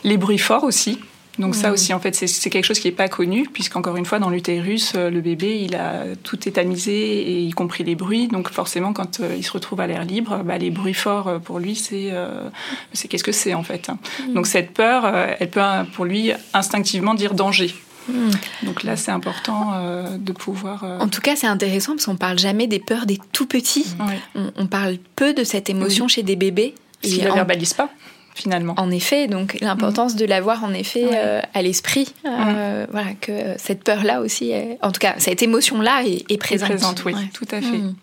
[0.05, 0.99] Les bruits forts aussi.
[1.39, 4.19] Donc ça aussi, en fait, c'est quelque chose qui n'est pas connu, puisqu'encore une fois,
[4.19, 8.29] dans l'utérus, le bébé, il a tout étamisé, et y compris les bruits.
[8.29, 11.75] Donc forcément, quand il se retrouve à l'air libre, bah, les bruits forts, pour lui,
[11.75, 12.13] c'est
[13.09, 13.89] qu'est-ce que c'est, en fait.
[13.89, 14.35] Mm.
[14.35, 15.07] Donc cette peur,
[15.41, 15.63] elle peut,
[15.95, 17.75] pour lui, instinctivement dire danger.
[18.09, 18.31] Hmm.
[18.65, 20.85] Donc là, c'est important euh, de pouvoir.
[20.85, 23.95] Euh, en tout cas, c'est intéressant parce qu'on parle jamais des peurs des tout petits.
[24.35, 26.75] On, parle peu de cette émotion chez des bébés.
[27.03, 27.91] Ils ne la verbalisent pas.
[28.35, 28.73] Finalement.
[28.79, 34.23] En effet, donc l'importance de l'avoir en effet euh, à l'esprit, voilà que cette peur-là
[34.23, 36.71] aussi, en tout cas cette émotion-là est, présente.
[36.71, 37.77] Est présente, oui, tout à fait.
[37.77, 37.95] Hmm.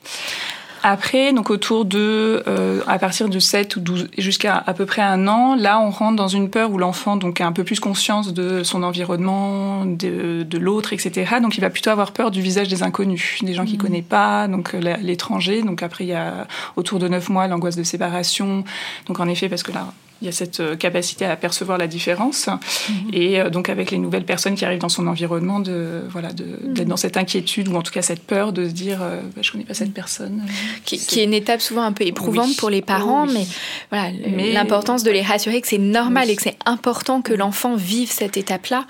[0.83, 5.01] Après, donc autour de, euh, à partir de 7 ou 12, jusqu'à à peu près
[5.01, 7.79] un an, là, on rentre dans une peur où l'enfant donc a un peu plus
[7.79, 11.35] conscience de son environnement, de, de l'autre, etc.
[11.41, 13.81] Donc, il va plutôt avoir peur du visage des inconnus, des gens qu'il mmh.
[13.81, 15.61] connaît pas, donc euh, l'étranger.
[15.61, 18.63] Donc après, il y a autour de 9 mois l'angoisse de séparation.
[19.07, 19.87] Donc en effet, parce que là,
[20.21, 22.47] il y a cette euh, capacité à percevoir la différence.
[22.47, 22.95] Mhm.
[23.13, 26.73] Et euh, donc, avec les nouvelles personnes qui arrivent dans son environnement, de, voilà, mhm.
[26.73, 29.41] d'être dans cette inquiétude ou en tout cas cette peur de se dire euh, bah,
[29.41, 30.43] je connais pas cette personne.
[30.84, 31.23] Qui, est...
[31.23, 33.45] une étape souvent un peu éprouvante pour les parents, mais
[33.91, 34.12] voilà,
[34.53, 38.38] l'importance de les rassurer que c'est normal et que c'est important que l'enfant vive cette
[38.38, 38.86] étape-là.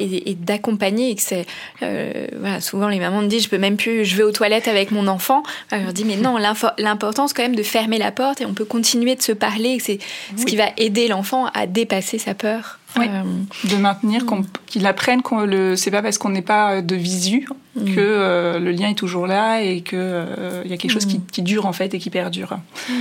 [0.00, 1.46] Et, d'accompagner et que c'est.
[1.80, 4.90] voilà, souvent, les mamans me disent je peux même plus, je vais aux toilettes avec
[4.90, 5.42] mon enfant.
[5.70, 6.36] je leur dis mais non,
[6.78, 9.78] l'importance quand même de fermer la porte et on peut continuer de se parler.
[9.80, 9.98] C'est
[10.36, 12.78] ce qui va aider l'enfant à dépasser sa peur.
[12.98, 13.22] Euh,
[13.64, 14.24] de maintenir,
[14.66, 17.94] qu'il apprenne qu'on le, c'est pas parce qu'on n'est pas de visu mm.
[17.94, 21.18] que euh, le lien est toujours là et que euh, y a quelque chose qui,
[21.18, 21.26] mm.
[21.32, 22.58] qui, dure en fait et qui perdure.
[22.88, 22.92] Mm.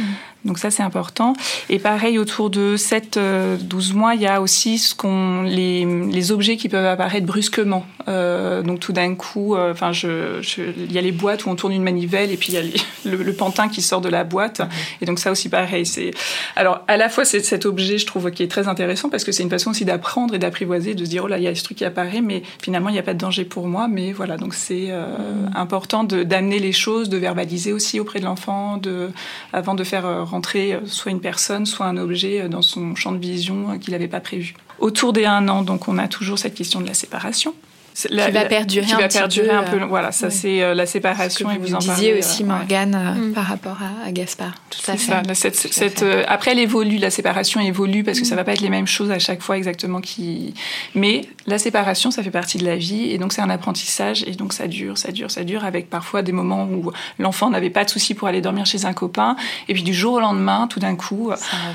[0.46, 1.34] Donc ça c'est important.
[1.70, 3.20] Et pareil autour de 7
[3.62, 7.86] 12 mois, il y a aussi ce qu'on les, les objets qui peuvent apparaître brusquement.
[8.08, 11.84] donc tout d'un coup, enfin je, il y a les boîtes où on tourne une
[11.84, 12.64] manivelle et puis il y a
[13.06, 14.62] le, pantin qui sort de la boîte
[15.00, 16.10] et donc ça aussi pareil, c'est
[16.56, 19.32] alors à la fois c'est cet objet je trouve qui est très intéressant parce que
[19.32, 21.54] c'est une façon aussi d'apprendre et d'apprivoiser, de se dire oh là il y a
[21.54, 23.88] ce truc qui apparaît, mais finalement il n'y a pas de danger pour moi.
[23.88, 25.52] Mais voilà, donc c'est euh, mm.
[25.56, 29.10] important d'amener les choses, de verbaliser aussi auprès de l'enfant, de
[29.54, 33.12] avant de faire euh, rentrer euh, soit une personne, soit un objet dans son champ
[33.12, 34.54] de vision qu'il n'avait pas prévu.
[34.80, 37.54] Autour des un an, donc on a toujours cette question de la séparation
[37.94, 39.84] qui va perdurer qui un va perdurer peu, un peu.
[39.86, 41.50] Voilà, ça c'est euh, la séparation.
[41.52, 43.34] et vous, en disiez aussi, euh, Morgane, euh, mm.
[43.34, 44.54] par rapport à, Gaspard.
[44.70, 45.34] Tout à fait.
[45.34, 48.38] Ça, cette, après, elle évolue, la séparation évolue parce que ça mm.
[48.38, 50.02] va pas être les mêmes choses à chaque fois exactement.
[50.02, 50.54] Qui...
[50.96, 54.32] Mais la séparation, ça fait partie de la vie et donc c'est un apprentissage et
[54.32, 57.84] donc ça dure, ça dure, ça dure avec parfois des moments où l'enfant n'avait pas
[57.84, 59.36] de soucis pour aller dormir chez un copain
[59.68, 61.32] et puis du jour au lendemain, tout d'un coup,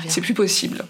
[0.07, 0.85] c'est plus possible.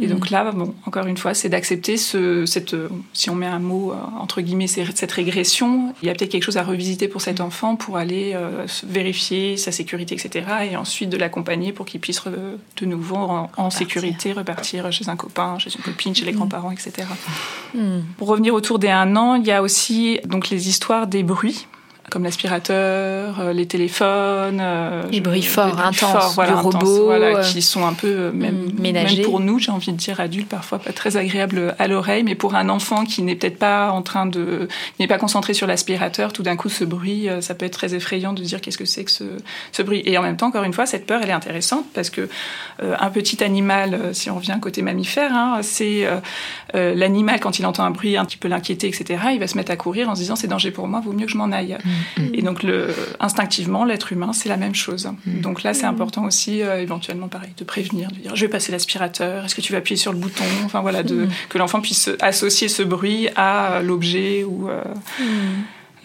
[0.00, 2.76] Et donc là, bon, encore une fois, c'est d'accepter ce, cette,
[3.12, 6.56] si on met un mot entre guillemets cette régression, il y a peut-être quelque chose
[6.56, 10.46] à revisiter pour cet enfant pour aller euh, vérifier sa sécurité, etc.
[10.70, 15.58] Et ensuite de l'accompagner pour qu'il puisse de nouveau en, sécurité repartir chez un copain,
[15.58, 16.36] chez une copine, chez les mm.
[16.36, 17.06] grands-parents, etc.
[17.74, 18.00] Mm.
[18.18, 21.66] Pour revenir autour des un an, il y a aussi donc les histoires des bruits
[22.12, 27.42] comme l'aspirateur, euh, les téléphones, euh, les bruits forts, intenses, voilà, du robot, voilà, euh,
[27.42, 29.16] qui sont un peu même, ménagers.
[29.16, 32.34] même pour nous, j'ai envie de dire adultes, parfois pas très agréables à l'oreille, mais
[32.34, 34.68] pour un enfant qui n'est peut-être pas en train de,
[35.00, 38.34] n'est pas concentré sur l'aspirateur, tout d'un coup ce bruit, ça peut être très effrayant
[38.34, 39.24] de dire qu'est-ce que c'est que ce,
[39.72, 40.02] ce bruit.
[40.04, 42.28] Et en même temps, encore une fois, cette peur, elle est intéressante parce que
[42.82, 46.16] euh, un petit animal, si on revient côté mammifère, hein, c'est euh,
[46.74, 49.20] euh, l'animal quand il entend un bruit un petit peu l'inquiéter, etc.
[49.32, 51.26] Il va se mettre à courir en se disant c'est danger pour moi, vaut mieux
[51.26, 51.76] que je m'en aille.
[52.32, 52.88] Et donc le,
[53.20, 55.10] instinctivement, l'être humain, c'est la même chose.
[55.26, 58.72] Donc là, c'est important aussi, euh, éventuellement, pareil, de prévenir, de dire je vais passer
[58.72, 60.44] l'aspirateur, est-ce que tu vas appuyer sur le bouton?
[60.64, 64.82] Enfin voilà, de, que l'enfant puisse associer ce bruit à euh, l'objet ou euh,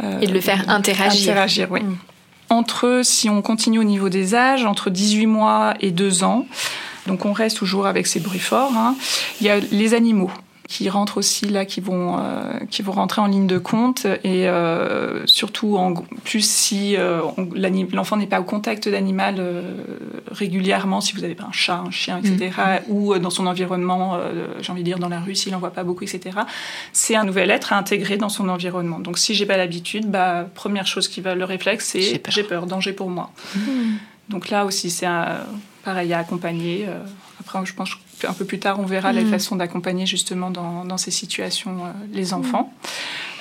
[0.04, 1.32] euh, Et de le faire interagir.
[1.32, 1.82] Interagir, oui.
[1.82, 1.98] Mm.
[2.50, 6.48] Entre, si on continue au niveau des âges, entre 18 mois et 2 ans,
[7.06, 8.96] donc on reste toujours avec ces bruits forts, hein,
[9.42, 10.32] il y a les animaux
[10.68, 14.50] qui rentrent aussi là, qui vont, euh, qui vont rentrer en ligne de compte et
[14.50, 17.22] euh, surtout en plus si euh,
[17.94, 19.42] l'enfant n'est pas au contact d'animal
[20.30, 22.52] régulièrement, si vous avez pas un chat, un chien, etc.,
[22.88, 24.20] ou euh, dans son environnement,
[24.60, 26.40] j'ai envie de dire dans la rue, s'il n'en voit pas beaucoup, etc.,
[26.92, 29.00] c'est un nouvel être à intégrer dans son environnement.
[29.00, 32.66] Donc si j'ai pas l'habitude, bah, première chose qui va le réflexe, c'est j'ai peur,
[32.66, 33.32] danger pour moi.
[34.28, 35.08] Donc là aussi, c'est
[35.86, 36.86] pareil à accompagner.
[37.40, 40.98] Après, je pense qu'un peu plus tard, on verra les façons d'accompagner justement dans, dans
[40.98, 42.74] ces situations euh, les enfants.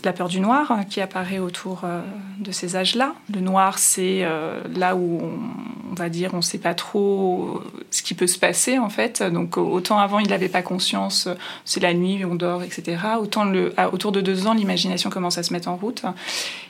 [0.05, 2.03] La peur du noir euh, qui apparaît autour euh,
[2.39, 3.15] de ces âges-là.
[3.35, 7.61] Le noir, c'est euh, là où on, on va dire on ne sait pas trop
[7.91, 9.23] ce qui peut se passer en fait.
[9.23, 11.29] Donc autant avant il n'avait pas conscience,
[11.65, 12.99] c'est la nuit, on dort, etc.
[13.21, 16.03] Autant le, à- autour de deux ans, l'imagination commence à se mettre en route.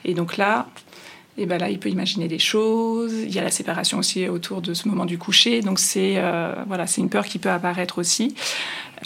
[0.05, 0.66] Et donc là,
[1.38, 3.12] et ben là, il peut imaginer des choses.
[3.12, 5.61] Il y a la séparation aussi autour de ce moment du coucher.
[5.61, 8.35] Donc c'est euh, voilà, c'est une peur qui peut apparaître aussi.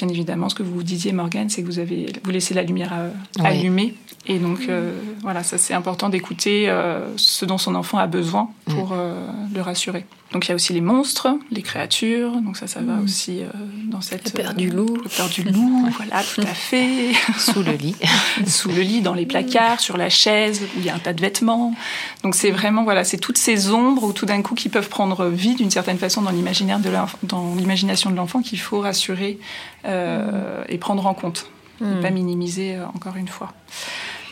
[0.01, 2.93] Bien évidemment, ce que vous disiez, Morgane, c'est que vous avez vous laissez la lumière
[2.95, 3.47] euh, Oui.
[3.47, 3.95] allumée.
[4.27, 8.51] Et donc euh, voilà, ça c'est important d'écouter euh, ce dont son enfant a besoin
[8.67, 9.15] pour euh,
[9.55, 10.05] le rassurer.
[10.33, 12.33] Donc il y a aussi les monstres, les créatures.
[12.43, 13.47] Donc ça, ça va aussi euh,
[13.91, 14.97] dans cette peur euh, du loup.
[15.03, 17.13] La peur du loup, voilà, tout à fait.
[17.39, 17.97] Sous le lit.
[18.47, 21.13] sous le lit, dans les placards, sur la chaise, où il y a un tas
[21.15, 21.75] de vêtements.
[22.23, 25.27] Donc c'est vraiment voilà, c'est toutes ces ombres où tout d'un coup qui peuvent prendre
[25.27, 29.39] vie d'une certaine façon dans l'imaginaire de l'enf- dans l'imagination de l'enfant qu'il faut rassurer
[29.85, 33.53] euh, et prendre en compte, et pas minimiser euh, encore une fois.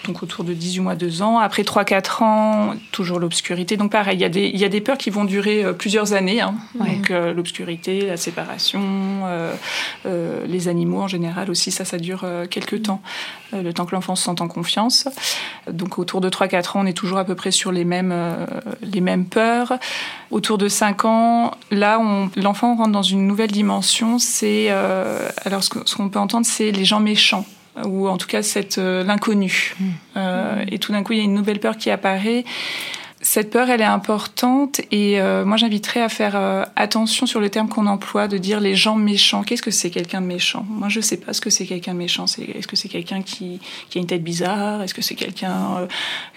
[0.04, 1.38] Donc autour de 18 mois, 2 ans.
[1.38, 3.76] Après 3-4 ans, toujours l'obscurité.
[3.76, 5.72] Donc pareil, il y, a des, il y a des peurs qui vont durer euh,
[5.72, 6.40] plusieurs années.
[6.40, 6.54] hein.
[6.78, 6.96] Ouais.
[6.96, 9.52] Donc euh, l'obscurité, la séparation, euh,
[10.06, 13.02] euh, les animaux en général aussi, ça, ça dure quelques temps.
[13.54, 15.08] Euh, le temps que l'enfant se sente en confiance.
[15.70, 18.14] Donc autour de 3-4 ans, on est toujours à peu près sur les mêmes,
[18.82, 19.74] les mêmes peurs.
[20.30, 22.00] Autour de 5 ans, là,
[22.36, 24.18] l'enfant rentre dans une nouvelle dimension.
[24.18, 24.70] C'est
[25.44, 27.44] alors ce qu'on peut entendre, c'est les gens méchants
[27.84, 29.74] ou en tout cas cette euh, l'inconnu.
[30.16, 32.44] Euh, et tout d'un coup, il y a une nouvelle peur qui apparaît.
[33.20, 36.36] Cette peur, elle est importante et euh, moi j'inviterais à faire
[36.76, 39.42] attention sur le terme qu'on emploie, de dire les gens méchants.
[39.42, 40.64] Qu'est-ce que c'est quelqu'un de méchant?
[40.68, 42.26] Moi je sais pas ce que c'est quelqu'un de méchant.
[42.26, 43.58] Est-ce que c'est quelqu'un qui,
[43.90, 44.82] qui a une tête bizarre?
[44.82, 45.88] Est-ce que c'est quelqu'un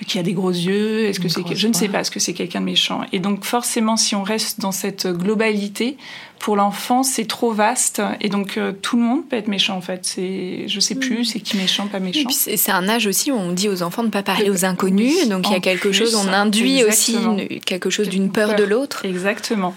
[0.07, 1.05] qui a des gros yeux?
[1.05, 3.01] Est-ce que c'est je ne sais pas ce que c'est quelqu'un de méchant.
[3.11, 5.97] Et donc forcément, si on reste dans cette globalité,
[6.41, 9.81] pour l'enfant, c'est trop vaste et donc euh, tout le monde peut être méchant en
[9.81, 9.99] fait.
[10.03, 12.25] C'est, je sais plus, c'est qui méchant, pas Et méchant.
[12.25, 14.51] puis c'est un âge aussi où on dit aux enfants de ne pas parler De-
[14.51, 17.89] aux inconnus, oui, donc il y a quelque plus, chose, on induit aussi une- quelque
[17.91, 19.05] chose d'une peur de l'autre.
[19.05, 19.75] Exactement.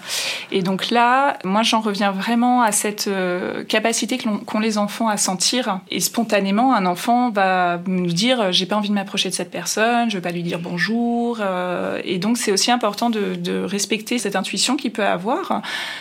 [0.52, 5.16] Et donc là, moi, j'en reviens vraiment à cette euh, capacité qu'ont les enfants à
[5.18, 5.80] sentir.
[5.90, 10.08] Et spontanément, un enfant va nous dire j'ai pas envie de m'approcher de cette personne,
[10.10, 11.38] je veux pas lui dire bonjour.
[11.40, 15.60] euh, et donc, c'est aussi important de, de respecter cette intuition qu'il peut avoir,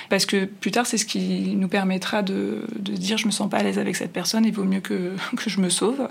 [0.10, 3.50] parce que plus tard, c'est ce qui nous permettra de, de dire je me sens
[3.50, 6.08] pas à l'aise avec cette personne, il vaut mieux que, que je me sauve.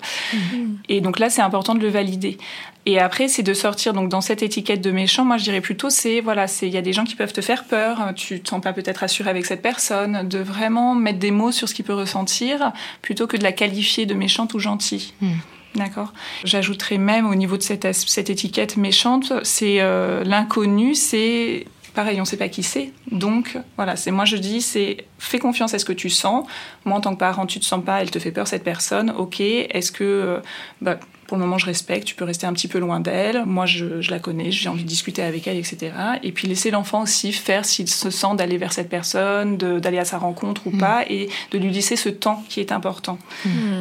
[0.88, 2.38] Et donc là, c'est important de le valider.
[2.85, 5.24] Et après, c'est de sortir donc dans cette étiquette de méchant.
[5.24, 7.40] Moi, je dirais plutôt, c'est voilà, c'est il y a des gens qui peuvent te
[7.40, 8.12] faire peur.
[8.16, 10.26] Tu te sens pas peut-être rassuré avec cette personne.
[10.28, 14.07] De vraiment mettre des mots sur ce qu'il peut ressentir, plutôt que de la qualifier
[14.07, 15.12] de méchante ou gentille.
[15.20, 15.33] Mm.
[15.74, 16.12] D'accord?
[16.44, 22.22] J'ajouterais même au niveau de cette, cette étiquette méchante, c'est euh, l'inconnu, c'est pareil, on
[22.22, 22.92] ne sait pas qui c'est.
[23.11, 26.46] Donc voilà, c'est moi je dis, c'est fais confiance à ce que tu sens.
[26.85, 29.11] Moi en tant que parent, tu te sens pas, elle te fait peur cette personne.
[29.11, 30.38] Ok, est-ce que euh,
[30.81, 33.44] bah, pour le moment je respecte, tu peux rester un petit peu loin d'elle.
[33.46, 35.92] Moi je, je la connais, j'ai envie de discuter avec elle, etc.
[36.22, 40.04] Et puis laisser l'enfant aussi faire s'il se sent d'aller vers cette personne, d'aller à
[40.04, 43.18] sa rencontre ou pas, et de lui laisser ce temps qui est important.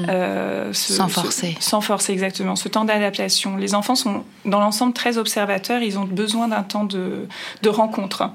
[0.09, 1.57] Euh, ce- Sans ce- forcer.
[1.59, 2.55] sans forcer, exactement.
[2.55, 3.57] Ce temps d'adaptation.
[3.57, 5.81] Les enfants sont, dans l'ensemble, très observateurs.
[5.81, 7.27] Ils ont besoin d'un temps de,
[7.61, 8.29] de rencontre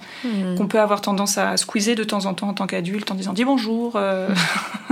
[0.57, 3.33] qu'on peut avoir tendance à squeezer de temps en temps en tant qu'adulte en disant
[3.33, 4.29] dis bonjour, euh,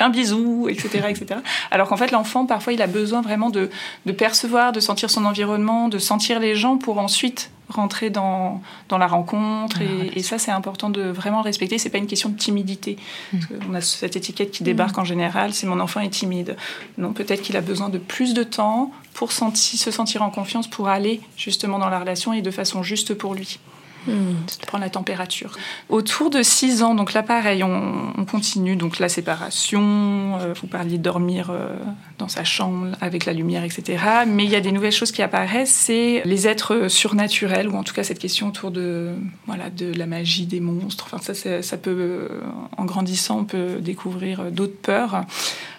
[0.00, 1.40] un, bisou, etc., etc.
[1.70, 3.70] Alors qu'en fait, l'enfant, parfois, il a besoin vraiment de,
[4.06, 8.98] de percevoir, de sentir son environnement, de sentir les gens pour ensuite rentrer dans, dans
[8.98, 9.80] la rencontre.
[9.82, 11.78] et, ça, c'est important de vraiment le respecter.
[11.78, 12.96] C'est pas une question de timidité.
[13.32, 13.38] Mm.
[13.70, 15.00] On a cette étiquette qui débarque mm.
[15.00, 16.56] en général, c'est mon enfant est timide.
[16.98, 20.88] Non, peut-être qu'il a besoin de plus de temps pour se sentir en confiance, pour
[20.88, 23.58] aller justement dans la relation et de façon juste pour lui.
[24.06, 24.34] Hmm.
[24.66, 25.52] prendre la température.
[25.88, 30.98] Autour de 6 ans, donc là pareil, on, continue, donc la séparation, euh, vous parliez
[30.98, 31.76] de dormir euh,
[32.18, 34.02] dans sa chambre avec la lumière, etc.
[34.26, 37.84] Mais il y a des nouvelles choses qui apparaissent, c'est les êtres surnaturels, ou en
[37.84, 39.10] tout cas cette question autour de,
[39.46, 41.06] voilà, de la magie, des monstres.
[41.12, 42.28] Enfin ça, ça peut,
[42.76, 45.24] en grandissant, on peut découvrir d'autres peurs.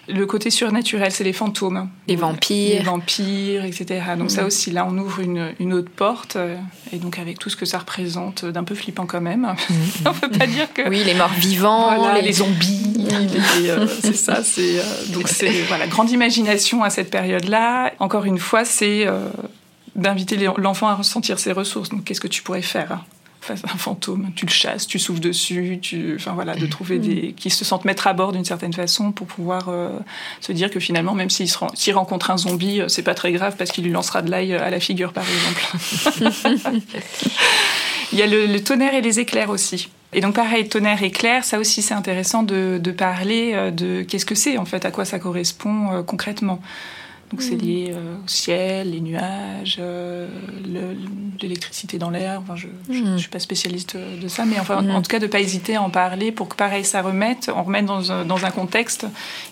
[0.08, 1.88] Le côté surnaturel, c'est les fantômes.
[2.08, 2.78] Les vampires.
[2.78, 4.02] Les vampires, etc.
[4.18, 4.46] Donc ça mm.
[4.46, 6.36] aussi, là, on ouvre une, autre porte.
[6.36, 6.56] Euh,
[6.92, 9.42] et donc avec tout ce que ça représente, d'un peu flippant quand même.
[9.42, 9.74] Mm.
[10.06, 10.88] on ne peut pas dire que...
[10.88, 12.32] Oui, les morts vivants, les...
[12.32, 13.06] zombies.
[13.66, 14.42] Euh, c'est ça.
[14.42, 17.92] C'est, euh, donc c'est voilà, grande imagination à cette période-là.
[17.98, 19.06] Encore une fois, c'est...
[19.96, 21.88] d'inviter l'enfant à ressentir ses ressources.
[21.88, 23.04] Donc, qu'est-ce que tu pourrais faire?
[23.50, 27.50] Un fantôme, tu le chasses, tu souffles dessus, tu, enfin voilà, de trouver des qui
[27.50, 29.98] se sentent mettre à bord d'une certaine façon pour pouvoir euh,
[30.40, 33.70] se dire que finalement, même s'il rencontre un zombie, euh, c'est pas très grave parce
[33.70, 36.80] qu'il lui lancera de l'ail à la figure, par exemple.
[38.12, 39.88] Il y a le, tonnerre et les éclairs aussi.
[40.12, 44.36] Et donc pareil, tonnerre, éclair, ça aussi c'est intéressant de, parler euh, de qu'est-ce que
[44.36, 46.60] c'est en fait, à quoi ça correspond concrètement.
[47.30, 47.58] Donc c'est mm.
[47.58, 50.28] lié euh, au ciel, les nuages, euh,
[51.40, 52.40] l'électricité dans l'air.
[52.42, 53.18] Enfin, je ne mm.
[53.18, 55.82] suis pas spécialiste de ça, mais enfin, en tout cas de ne pas hésiter à
[55.82, 59.06] en parler pour que pareil ça remette, on remette dans, un, dans un contexte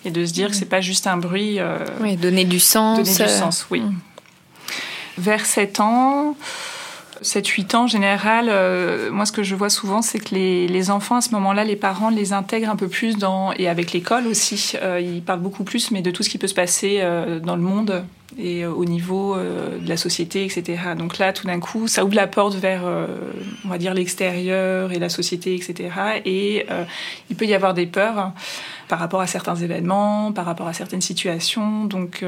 [0.04, 0.58] et de se dire que mm.
[0.58, 1.58] c'est pas juste un bruit.
[1.58, 2.98] Euh, oui, donner du sens.
[2.98, 3.82] Donner du sens, oui.
[5.18, 6.37] Vers 7 ans.
[7.22, 11.16] 7-8 ans en général, euh, moi ce que je vois souvent, c'est que les, enfants
[11.16, 14.72] à ce moment-là, les parents les intègrent un peu plus dans, et avec l'école aussi,
[14.82, 17.56] euh, ils parlent beaucoup plus, mais de tout ce qui peut se passer euh, dans
[17.56, 18.04] le monde
[18.38, 20.80] et au niveau de la société, etc.
[20.96, 22.82] Donc là, tout d'un coup, ça ouvre la porte vers,
[23.62, 25.90] on va dire, l'extérieur et la société, etc.
[26.24, 26.64] Et
[27.28, 28.32] il peut y avoir des peurs
[28.88, 31.85] par rapport à certains événements, par rapport à certaines situations.
[31.85, 32.24] Donc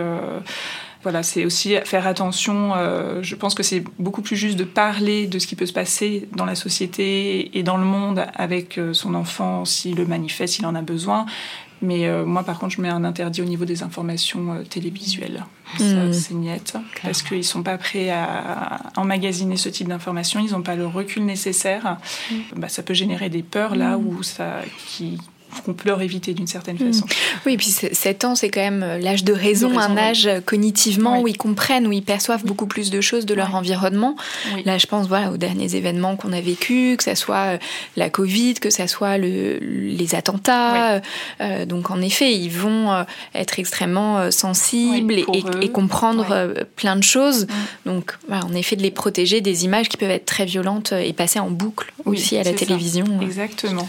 [1.04, 2.72] voilà, c'est aussi faire attention.
[2.74, 5.72] Euh, je pense que c'est beaucoup plus juste de parler de ce qui peut se
[5.72, 10.54] passer dans la société et dans le monde avec euh, son enfant s'il le manifeste,
[10.54, 11.26] s'il en a besoin.
[11.82, 15.44] Mais euh, moi, par contre, je mets un interdit au niveau des informations télévisuelles.
[15.78, 16.10] Hmm.
[16.12, 16.78] c'est niette.
[17.02, 20.40] Parce qu'ils ne sont pas prêts à emmagasiner ce type d'informations.
[20.40, 21.98] Ils n'ont pas le recul nécessaire.
[22.30, 22.36] Hmm.
[22.56, 24.06] Bah, ça peut générer des peurs là hmm.
[24.06, 25.18] où ça, qui,
[25.62, 26.92] qu'on peut leur éviter d'une certaine hmm.
[26.92, 27.06] façon.
[27.46, 30.40] Oui, et puis 7 ans, c'est quand même euh, l'âge de raison, un âge euh,
[30.40, 34.16] cognitivement où ils comprennent, où ils perçoivent beaucoup plus de choses de leur environnement.
[34.64, 37.58] Là, je pense voilà, aux derniers événements qu'on a vécus, que ce soit euh,
[37.96, 41.00] la Covid, que ce soit le, les attentats.
[41.66, 47.46] donc, en effet, ils vont être extrêmement sensibles et, comprendre plein de choses.
[47.46, 47.90] Hmm.
[47.90, 51.12] Donc, voilà, en effet, de les protéger des images qui peuvent être très violentes et
[51.12, 53.04] passer en boucle aussi à la télévision.
[53.20, 53.86] Exactement.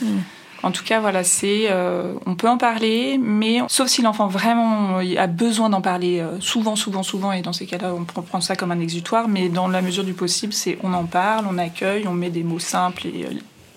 [0.63, 4.99] En tout cas, voilà, c'est, euh, on peut en parler, mais sauf si l'enfant vraiment
[4.99, 8.41] euh, a besoin d'en parler euh, souvent, souvent, souvent, et dans ces cas-là, on prend
[8.41, 11.57] ça comme un exutoire, mais dans la mesure du possible, c'est on en parle, on
[11.57, 13.27] accueille, on met des mots simples et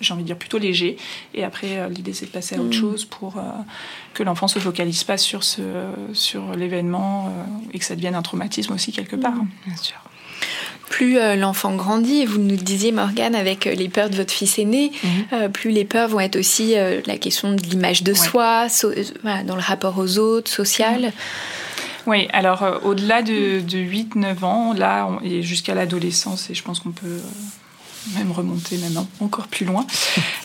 [0.00, 0.96] j'ai envie de dire plutôt légers,
[1.34, 2.80] et après l'idée c'est de passer à autre mm.
[2.80, 3.34] chose pour
[4.14, 5.60] que l'enfant se focalise pas sur ce,
[6.12, 7.32] sur l'événement
[7.72, 9.34] et que ça devienne un traumatisme aussi quelque part.
[9.34, 9.48] Mm.
[9.66, 9.96] Bien sûr
[10.88, 14.58] plus euh, l'enfant grandit, vous nous disiez Morgane avec euh, les peurs de votre fils
[14.58, 15.10] aîné, mhm.
[15.32, 16.74] euh, plus les peurs vont être aussi
[17.06, 18.66] la question de l'image de soi,
[19.46, 21.02] dans le rapport aux autres, social.
[21.02, 21.12] Mhm.
[22.06, 26.92] Oui, alors au-delà de, de 8-9 ans, là, et jusqu'à l'adolescence, et je pense qu'on
[26.92, 27.20] peut
[28.16, 29.86] même remonter même encore plus loin.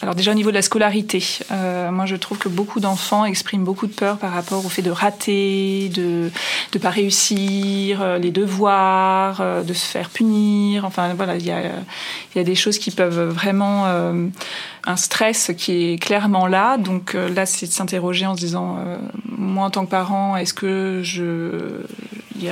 [0.02, 3.64] Alors déjà au niveau de la scolarité, euh, moi je trouve que beaucoup d'enfants expriment
[3.64, 6.30] beaucoup de peur par rapport au fait de rater, de
[6.74, 10.86] ne pas réussir, euh, les devoirs, euh, de se faire punir.
[10.86, 11.62] Enfin voilà, il y a,
[12.36, 13.86] y a des choses qui peuvent vraiment
[14.86, 16.78] un stress qui est clairement là.
[16.78, 18.78] Donc là, c'est de s'interroger en se disant,
[19.26, 21.84] moi en tant que parent, est-ce que je,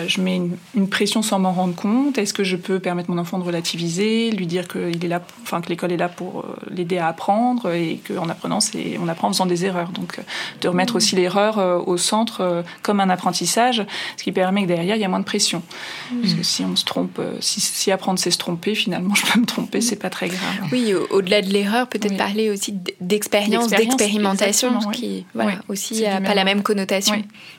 [0.07, 0.41] je mets
[0.75, 2.17] une, pression sans m'en rendre compte?
[2.17, 5.61] Est-ce que je peux permettre mon enfant de relativiser, lui dire qu'il est là, enfin
[5.61, 9.29] que l'école est là pour euh, l'aider à apprendre et qu'en apprenant, c'est, on apprend
[9.29, 9.89] en faisant des erreurs.
[9.89, 10.23] Donc euh,
[10.61, 13.85] de remettre aussi l'erreur euh, au centre comme un apprentissage,
[14.17, 15.61] ce qui permet que derrière il y a moins de pression.
[16.21, 19.45] Parce que si on se trompe, si, apprendre c'est se tromper, finalement je peux me
[19.45, 20.39] tromper, c'est pas très grave.
[20.71, 26.43] Oui, au-delà de l'erreur, peut-être parler aussi d'expérience, d'expérimentation, qui voilà, aussi n'a pas la
[26.43, 27.15] même connotation.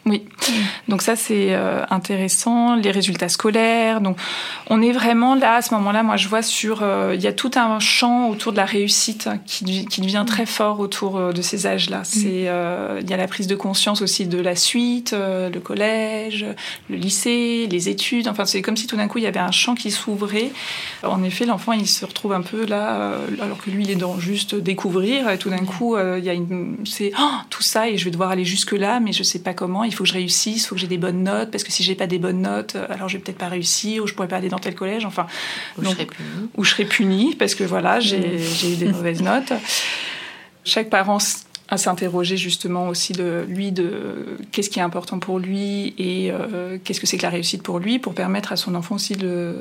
[0.06, 0.22] Oui.
[0.46, 0.50] oui.
[0.88, 1.54] Donc ça c'est
[1.90, 4.00] intéressant intéressant, les résultats scolaires.
[4.00, 4.18] Donc,
[4.68, 6.80] on est vraiment là, à ce moment-là, moi, je vois sur.
[6.82, 10.46] Euh, il y a tout un champ autour de la réussite qui, qui devient très
[10.46, 12.00] fort autour euh, de ces âges-là.
[12.00, 12.22] Mm.
[12.26, 16.44] Euh, il y a la prise de conscience aussi de la suite, le collège,
[16.90, 18.28] le lycée, les études.
[18.28, 20.50] Enfin, c'est comme si tout d'un coup, il y avait un champ qui s'ouvrait.
[21.02, 24.18] En effet, l'enfant, il se retrouve un peu là, alors que lui, il est dans
[24.18, 25.28] juste découvrir.
[25.30, 26.76] Et tout d'un coup, il y a une.
[26.84, 29.84] C'est oh, tout ça, et je vais devoir aller jusque-là, mais je sais pas comment.
[29.84, 31.82] Il faut que je réussisse, il faut que j'ai des bonnes notes, parce que si
[31.82, 34.28] j'ai pas des bonnes notes, euh, alors je vais peut-être pas réussir, ou je pourrais
[34.28, 35.26] pas aller dans tel collège, enfin.
[35.78, 36.48] Ou je serai punie.
[36.56, 39.52] Ou je serai punie, parce que voilà, j'ai eu des mauvaises notes.
[40.64, 41.18] Chaque parent
[41.72, 46.76] à s'interroger justement aussi de lui, de qu'est-ce qui est important pour lui et euh,
[46.84, 49.56] qu'est-ce que c'est que la réussite pour lui, pour permettre à son enfant aussi de,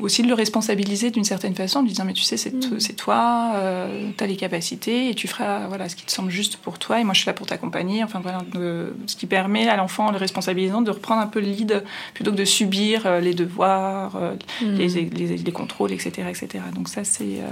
[0.00, 2.94] aussi de le responsabiliser d'une certaine façon, en lui disant mais tu sais c'est mm.
[2.96, 6.56] toi, euh, tu as les capacités et tu feras voilà ce qui te semble juste
[6.56, 8.02] pour toi et moi je suis là pour t'accompagner.
[8.02, 11.48] Enfin voilà, ce qui permet à l'enfant en le responsabilisant de reprendre un peu le
[11.48, 14.18] lead plutôt que de subir euh, les devoirs,
[14.62, 14.72] mm.
[14.72, 16.64] les, les, les, contrôles, etc., etc.
[16.74, 17.42] Donc ça c'est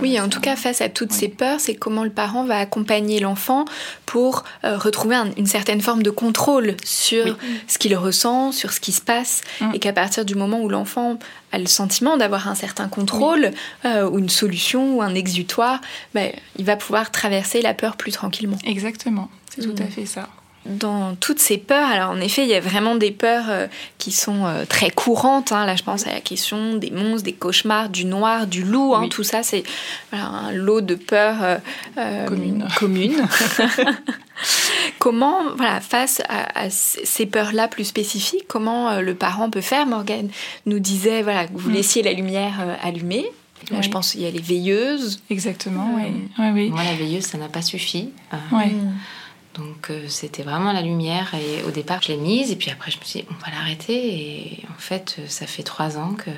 [0.00, 3.20] oui, en tout cas, face à toutes ces peurs, c'est comment le parent va accompagner
[3.20, 3.64] l'enfant
[4.06, 8.92] pour euh, retrouver une certaine forme de contrôle sur ce qu'il ressent, sur ce qui
[8.92, 9.70] se passe, mm.
[9.74, 11.18] et qu'à partir du moment où l'enfant
[11.52, 13.52] a le sentiment d'avoir un certain contrôle,
[13.84, 15.80] euh, ou une solution, ou un exutoire,
[16.14, 18.58] ben, il va pouvoir traverser la peur plus tranquillement.
[18.64, 19.90] Exactement, c'est tout à mm.
[19.90, 20.28] fait ça
[20.68, 23.66] dans toutes ces peurs, alors en effet, il y a vraiment des peurs euh,
[23.98, 25.52] qui sont euh, très courantes.
[25.52, 25.66] Hein.
[25.66, 28.94] Là, je pense à la question des monstres, des cauchemars, du noir, du loup.
[28.94, 29.08] Hein.
[29.08, 29.64] Tout ça, c'est
[30.12, 31.60] un lot de peurs
[31.96, 32.26] euh,
[32.78, 33.26] communes.
[34.98, 39.86] comment, voilà, face à, ces peurs-là plus spécifiques, comment le parent peut faire?
[39.86, 40.28] Morgane
[40.66, 41.74] nous disait voilà, que vous mm.
[41.74, 43.26] laissiez la lumière allumée.
[43.72, 45.20] Là, je pense qu'il y a les veilleuses.
[45.30, 46.28] Exactement, oui.
[46.38, 46.70] oui.
[46.70, 48.10] Moi, la veilleuse, ça n'a pas suffi.
[48.52, 48.72] Oui.
[49.58, 52.90] Donc euh, c'était vraiment la lumière et au départ je l'ai mise et puis après
[52.90, 56.14] je me suis dit on va l'arrêter et en fait euh, ça fait trois ans
[56.14, 56.30] que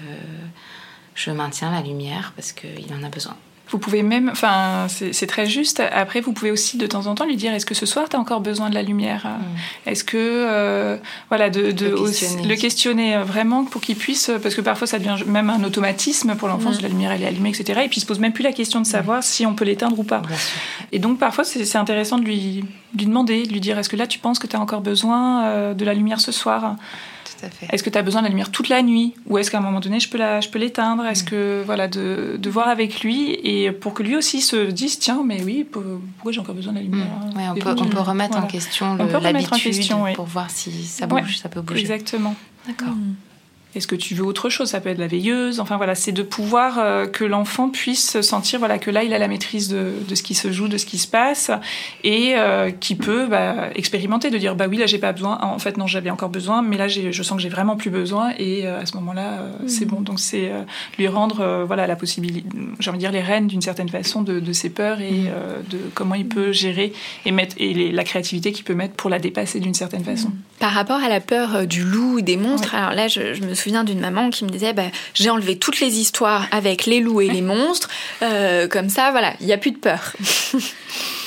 [1.15, 3.37] je maintiens la lumière parce qu'il en a besoin.
[3.71, 5.81] Vous pouvez même, enfin, c'est très juste.
[5.93, 8.17] Après, vous pouvez aussi de temps en temps lui dire est-ce que ce soir, tu
[8.17, 9.27] as encore besoin de la lumière?
[9.27, 9.91] Mm.
[9.91, 10.97] Est-ce que, euh,
[11.29, 13.17] voilà, de, le, questionner.
[13.17, 16.71] Euh, vraiment pour qu'il puisse, parce que parfois ça devient même un automatisme pour l'enfant,
[16.71, 16.83] mm.
[16.83, 17.81] la lumière elle est allumée, etc.
[17.85, 18.91] Et puis il se pose même plus la question de mm.
[18.91, 20.23] savoir si on peut l'éteindre ou pas.
[20.93, 22.65] Et donc parfois c'est intéressant de lui,
[22.97, 25.45] lui demander, de lui dire est-ce que là tu penses que tu as encore besoin
[25.45, 26.77] euh, de la lumière ce soir?
[27.71, 29.63] Est-ce que tu as besoin de la lumière toute la nuit Ou est-ce qu'à un
[29.63, 31.05] moment donné, je peux, la, je peux l'éteindre?
[31.07, 31.29] Est-ce mm.
[31.29, 35.23] que, voilà, de, de, voir avec lui et pour que lui aussi se dise tiens,
[35.25, 37.07] mais oui, pourquoi j'ai encore besoin de la lumière?
[37.07, 37.41] Mm.
[37.51, 41.61] on, peut, on, peut, remettre en question l'habitude pour voir si ça bouge, ça peut
[41.61, 41.81] bouger.
[41.81, 42.35] Exactement.
[42.67, 42.95] D'accord.
[42.95, 43.15] Mm.
[43.77, 44.69] Est-ce que tu veux autre chose?
[44.71, 45.61] Ça peut être la veilleuse.
[45.61, 49.19] Enfin voilà, c'est de pouvoir euh, que l'enfant puisse sentir voilà que là il a
[49.19, 51.53] la maîtrise de, de, ce qui se joue, de ce qui se passe,
[52.03, 55.39] et euh, qui peut bah, expérimenter, de dire bah oui là j'ai pas besoin.
[55.43, 58.33] En fait non j'avais encore besoin, mais là je sens que j'ai vraiment plus besoin,
[58.39, 60.01] et euh, à ce moment-là c'est bon.
[60.01, 60.51] Donc c'est
[60.99, 62.49] lui rendre voilà la possibilité,
[62.81, 65.31] j'ai envie de dire les rênes d'une certaine façon de, de, ses peurs et
[65.71, 66.93] de comment il peut gérer
[67.25, 70.33] et mettre et la créativité qu'il peut mettre pour la dépasser d'une certaine façon.
[70.59, 73.55] Par rapport à la peur du loup ou des monstres, alors là je, je me
[73.61, 77.21] souviens d'une maman qui me disait bah, j'ai enlevé toutes les histoires avec les loups
[77.21, 77.89] et les monstres,
[78.23, 80.15] euh, comme ça, voilà, il n'y a plus de peur.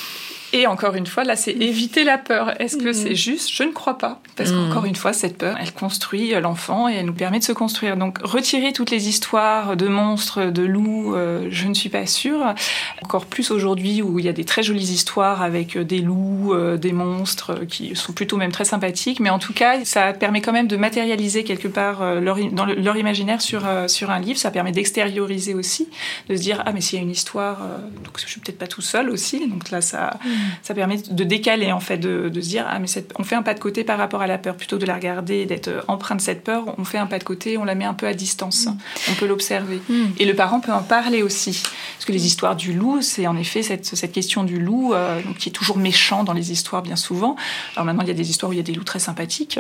[0.56, 2.62] Et encore une fois, là, c'est éviter la peur.
[2.62, 3.16] Est-ce que c'est mm.
[3.16, 3.52] juste?
[3.52, 4.22] Je ne crois pas.
[4.36, 4.70] Parce mm.
[4.70, 7.98] qu'encore une fois, cette peur, elle construit l'enfant et elle nous permet de se construire.
[7.98, 12.54] Donc, retirer toutes les histoires de monstres, de loups, euh, je ne suis pas sûre.
[13.02, 16.54] Encore plus aujourd'hui où il y a des très jolies histoires avec euh, des loups,
[16.54, 19.20] euh, des monstres qui sont plutôt même très sympathiques.
[19.22, 22.98] Mais en tout cas, ça permet quand même de matérialiser quelque part leur, dans leur
[22.98, 24.38] imaginaire sur, sur un livre.
[24.38, 25.90] Ça permet d'extérioriser aussi,
[26.30, 27.58] de se dire, ah, mais s'il y a une histoire,
[28.04, 29.50] donc je suis peut-être pas tout seul aussi.
[29.50, 32.88] Donc là, ça, mm ça permet de décaler en fait, de, se dire ah mais
[33.18, 34.56] on fait un pas de côté par rapport à la peur.
[34.56, 37.24] Plutôt que de la regarder, d'être empreint de cette peur, on fait un pas de
[37.24, 38.78] côté, on la met un peu à distance, mm.
[39.12, 39.82] on peut l'observer.
[39.90, 40.04] Mm.
[40.20, 41.64] et le parent peut en parler aussi.
[41.96, 45.22] Parce que les histoires du loup, c'est en effet cette, cette, question du loup euh,
[45.40, 47.36] qui est toujours méchant dans les histoires bien souvent.
[47.76, 49.60] Alors maintenant il y a des histoires où il y a des loups très sympathiques,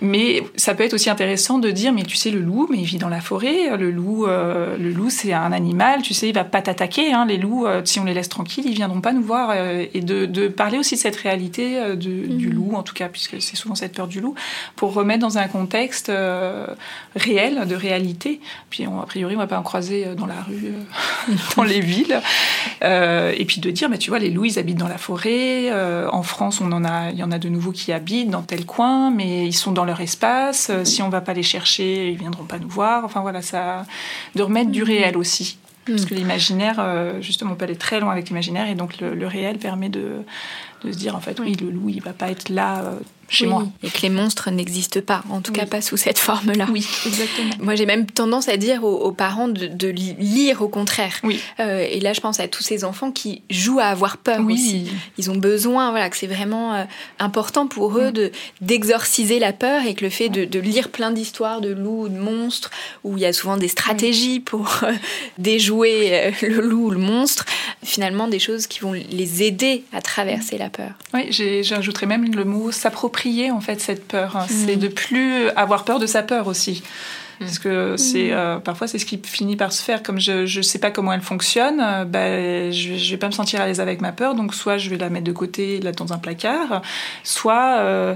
[0.00, 2.84] mais ça peut être aussi intéressant de dire mais tu sais le loup, mais il
[2.84, 6.34] vit dans la forêt, le loup, euh, le loup c'est un animal, tu sais il
[6.34, 9.12] va pas t'attaquer, hein, les loups euh, si on les laisse tranquilles ils viendront pas
[9.12, 12.54] nous voir et de, de parler aussi de cette réalité euh, du mhm.
[12.54, 14.34] loup, en tout cas, puisque c'est souvent cette peur du loup,
[14.74, 16.66] pour remettre dans un contexte euh,
[17.14, 18.40] réel, de réalité.
[18.70, 20.72] Puis, on, a priori, on va pas en croiser euh, dans la rue,
[21.56, 22.20] dans les villes.
[22.82, 25.70] et puis de dire, mais tu vois, les loups, ils habitent dans la forêt.
[26.10, 28.64] en France, on en a, il y en a de nouveaux qui habitent dans tel
[28.64, 30.70] coin, mais ils sont dans leur espace.
[30.84, 33.04] si on va pas les chercher, ils viendront pas nous voir.
[33.04, 33.84] Enfin voilà, ça,
[34.34, 34.86] de remettre du mhm.
[34.86, 35.58] réel aussi.
[35.86, 39.26] Parce que l'imaginaire, euh, justement, on peut aller très loin avec l'imaginaire, et donc le,
[39.26, 40.24] réel permet de,
[40.84, 42.82] de se dire en fait, oui, le loup, il va pas être là
[43.28, 43.66] chez moi.
[43.82, 46.66] Et que les monstres n'existent pas, en tout cas pas sous cette forme-là.
[46.70, 47.50] Oui, exactement.
[47.60, 51.14] Moi, j'ai même tendance à dire aux, parents de, lire au contraire.
[51.22, 51.40] Oui.
[51.60, 54.54] Euh, et là, je pense à tous ces enfants qui jouent à avoir peur oui.
[54.54, 54.90] aussi.
[55.18, 56.84] Ils ont besoin, voilà, que c'est vraiment euh,
[57.18, 58.12] important pour eux mm.
[58.12, 62.18] de d'exorciser la peur et que le fait de, lire plein d'histoires de loups, de
[62.18, 62.70] monstres,
[63.04, 64.92] où il y a souvent des stratégies pour euh,
[65.38, 67.44] déjouer le loup ou le monstre,
[67.82, 70.90] finalement des choses qui vont les aider à traverser la peur.
[71.14, 74.36] Oui, j'ajouterais même le mot s'approprier prier en fait cette peur.
[74.36, 74.46] Hein.
[74.46, 74.80] C'est mm.
[74.80, 76.82] de plus avoir peur de sa peur aussi.
[77.38, 80.02] Parce que c'est euh, parfois c'est ce qui finit par se faire.
[80.02, 83.32] Comme je ne sais pas comment elle fonctionne, euh, ben, je ne vais pas me
[83.32, 84.34] sentir à l'aise avec ma peur.
[84.34, 86.82] Donc soit je vais la mettre de côté là, dans un placard,
[87.24, 88.14] soit euh,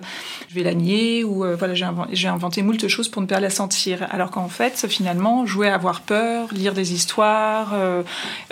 [0.49, 3.51] je vais la nier ou voilà j'ai inventé, inventé moult choses pour ne pas la
[3.51, 4.07] sentir.
[4.11, 7.75] Alors qu'en fait finalement jouer à avoir peur, lire des histoires,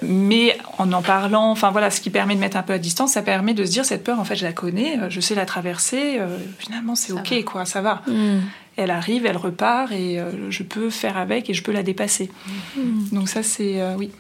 [0.03, 3.13] mais en en parlant, enfin voilà ce qui permet de mettre un peu à distance,
[3.13, 5.47] ça permet de se dire cette peur en fait je la connais, je sais la
[5.47, 6.21] traverser.
[6.59, 8.03] finalement c'est ok quoi, ça va.
[8.07, 8.41] Mm
[8.79, 12.31] elle arrive, elle repart et euh, je peux faire avec et je peux la dépasser.
[12.77, 13.09] Mm.
[13.13, 14.11] Donc ça, c'est euh, oui.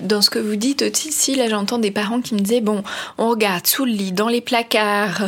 [0.00, 2.82] dans ce que vous dites aussi, là j'entends des parents qui me disaient bon,
[3.18, 5.22] on regarde sous le lit, dans les placards,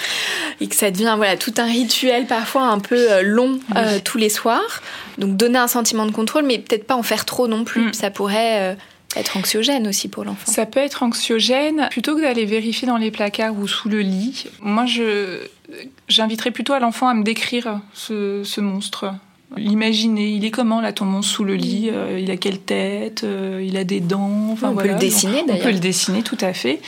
[0.60, 3.60] et que ça devient voilà tout un rituel parfois un peu euh, long
[4.04, 4.82] tous les soirs.
[5.18, 7.86] Donc donner un sentiment de contrôle, mais peut-être pas en faire trop non plus.
[7.86, 7.92] Mm.
[7.94, 8.76] Ça pourrait
[9.14, 10.50] être anxiogène aussi pour l'enfant.
[10.50, 11.88] Ça peut être anxiogène.
[11.90, 15.46] Plutôt que d'aller vérifier dans les placards ou sous le lit, moi je
[16.08, 19.12] j'inviterais plutôt à l'enfant à me décrire ce, monstre.
[19.56, 23.24] L'imaginer, il est comment là ton monstre sous le lit euh, Il a quelle tête
[23.24, 25.62] euh, Il a des dents enfin, On peut le dessiner d'ailleurs.
[25.62, 26.80] On peut le dessiner tout à fait.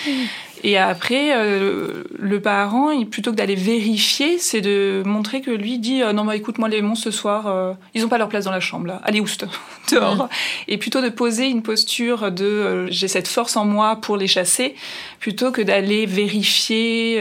[0.64, 6.02] Et après, euh, le parent, plutôt que d'aller vérifier, c'est de montrer que lui dit
[6.02, 8.44] euh, non, bah écoute, moi les monstres ce soir, euh, ils n'ont pas leur place
[8.44, 9.00] dans la chambre là.
[9.04, 9.44] Allez oust
[9.90, 10.28] dehors.
[10.68, 14.76] Et plutôt de poser une posture de j'ai cette force en moi pour les chasser,
[15.18, 17.16] plutôt que d'aller vérifier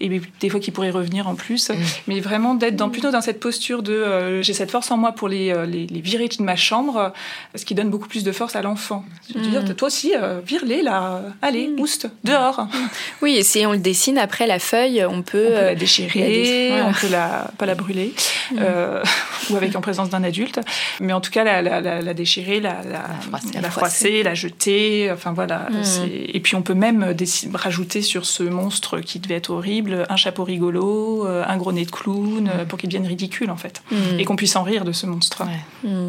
[0.00, 1.70] et des fois qu'ils pourraient revenir en plus.
[2.06, 5.28] Mais vraiment d'être dans plutôt dans cette posture de j'ai cette force en moi pour
[5.28, 7.12] les, les, les, virer de ma chambre,
[7.54, 9.04] ce qui donne beaucoup plus de force à l'enfant.
[9.34, 9.40] Mm.
[9.40, 10.12] dire toi aussi
[10.46, 11.80] vire-les là, allez mm.
[11.80, 12.69] oust dehors.
[13.22, 16.82] Oui, et si on le dessine après la feuille, on peut, on peut la déchirer,
[16.82, 18.14] on peut la pas la brûler,
[18.52, 18.58] mm.
[18.60, 19.02] euh,
[19.50, 20.60] ou avec en présence d'un adulte,
[21.00, 25.68] mais en tout cas la, la, la, déchirer, la, la, froisser, la jeter, enfin voilà.
[25.70, 26.08] Mm.
[26.32, 27.14] Et puis on peut même
[27.54, 31.84] rajouter sur ce monstre qui devait être horrible un chapeau rigolo, euh, un gros nez
[31.84, 32.66] de clown, mm.
[32.66, 33.82] pour qu'il devienne ridicule en fait,
[34.18, 35.42] et qu'on puisse en rire de ce monstre.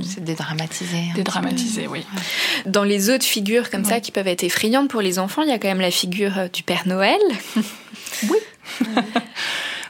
[0.04, 0.98] C'est dédramatisé.
[1.16, 2.06] Dédramatisé, oui.
[2.66, 5.54] Dans les autres figures comme ça qui peuvent être effrayantes pour les enfants, il y
[5.54, 7.20] a quand même la figure euh, du Père Noël.
[8.30, 8.38] oui.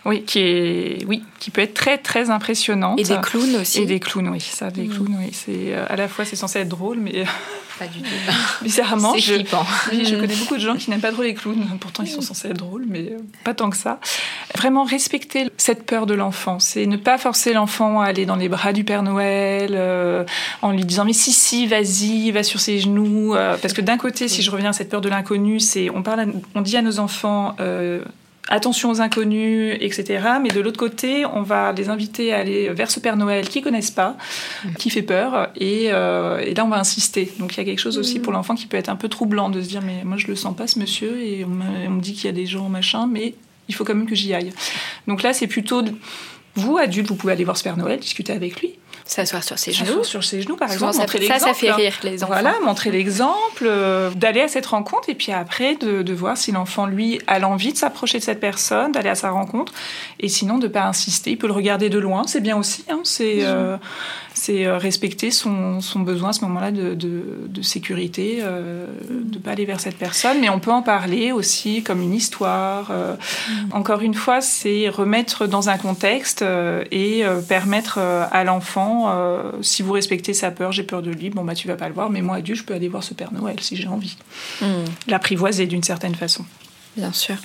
[0.04, 3.00] oui, qui est, oui, qui peut être très très impressionnante.
[3.00, 3.82] Et des clowns aussi.
[3.82, 4.90] Et des clowns, oui, ça, des mm.
[4.90, 5.30] clowns, oui.
[5.32, 7.24] C'est euh, à la fois c'est censé être drôle, mais
[7.80, 8.10] pas du tout.
[8.64, 9.36] Bizarrement, je,
[9.92, 11.64] oui, je connais beaucoup de gens qui n'aiment pas trop les clowns.
[11.80, 14.00] Pourtant, ils sont censés être drôles, mais euh, pas tant que ça.
[14.56, 18.50] Vraiment respecter cette peur de l'enfant, c'est ne pas forcer l'enfant à aller dans les
[18.50, 20.26] bras du Père Noël euh,
[20.64, 23.36] en lui disant mais si si, vas-y, va sur ses genoux.
[23.62, 26.34] parce que d'un côté, si je reviens à cette peur de l'inconnu, c'est on parle,
[26.56, 27.56] on dit à nos enfants
[28.50, 30.24] attention aux inconnus, etc.
[30.42, 33.62] Mais de l'autre côté, on va les inviter à aller vers ce Père Noël qu'ils
[33.62, 34.18] connaissent pas,
[34.78, 37.32] qui fait peur, euh, et, là on va insister.
[37.40, 39.50] Donc il y a quelque chose aussi pour l'enfant qui peut être un peu troublant
[39.50, 41.50] de se dire mais moi je le sens pas ce monsieur et on
[41.90, 43.36] me, dit qu'il y a des gens machin, mais
[43.68, 44.52] il faut quand même que j'y aille.
[45.08, 45.84] Donc là c'est plutôt
[46.56, 48.74] vous adultes, vous pouvez aller voir ce Père Noël, discuter avec lui.
[49.06, 50.04] S'asseoir sur ses genoux.
[50.04, 50.94] Sur ses genoux, par exemple.
[50.94, 52.34] Ça, ça, ça, fait rire les enfants.
[52.34, 56.52] Voilà, montrer l'exemple, euh, d'aller à cette rencontre et puis après de, de voir si
[56.52, 59.74] l'enfant, lui, a l'envie de s'approcher de cette personne, d'aller à sa rencontre.
[60.20, 61.32] Et sinon, de ne pas insister.
[61.32, 62.86] Il peut le regarder de loin, c'est bien aussi.
[62.90, 63.78] Hein, c'est euh,
[64.42, 69.36] c'est euh, respecter son, son, besoin à ce moment-là de, de, de, sécurité, euh, de
[69.36, 70.40] ne pas aller vers cette personne.
[70.42, 72.90] Mais on peut en parler aussi comme une histoire.
[72.90, 73.54] Euh, mm.
[73.74, 76.44] Encore une fois, c'est remettre dans un contexte
[76.92, 79.14] et permettre à l'enfant,
[79.62, 81.94] si vous respectez sa peur, j'ai peur de lui, bon bah tu vas pas le
[81.94, 84.18] voir, mais moi adulte, je peux aller voir ce Père Noël si j'ai envie.
[84.62, 84.66] Mm.
[85.08, 86.46] L'apprivoiser d'une certaine façon.
[86.98, 87.36] Bien sûr.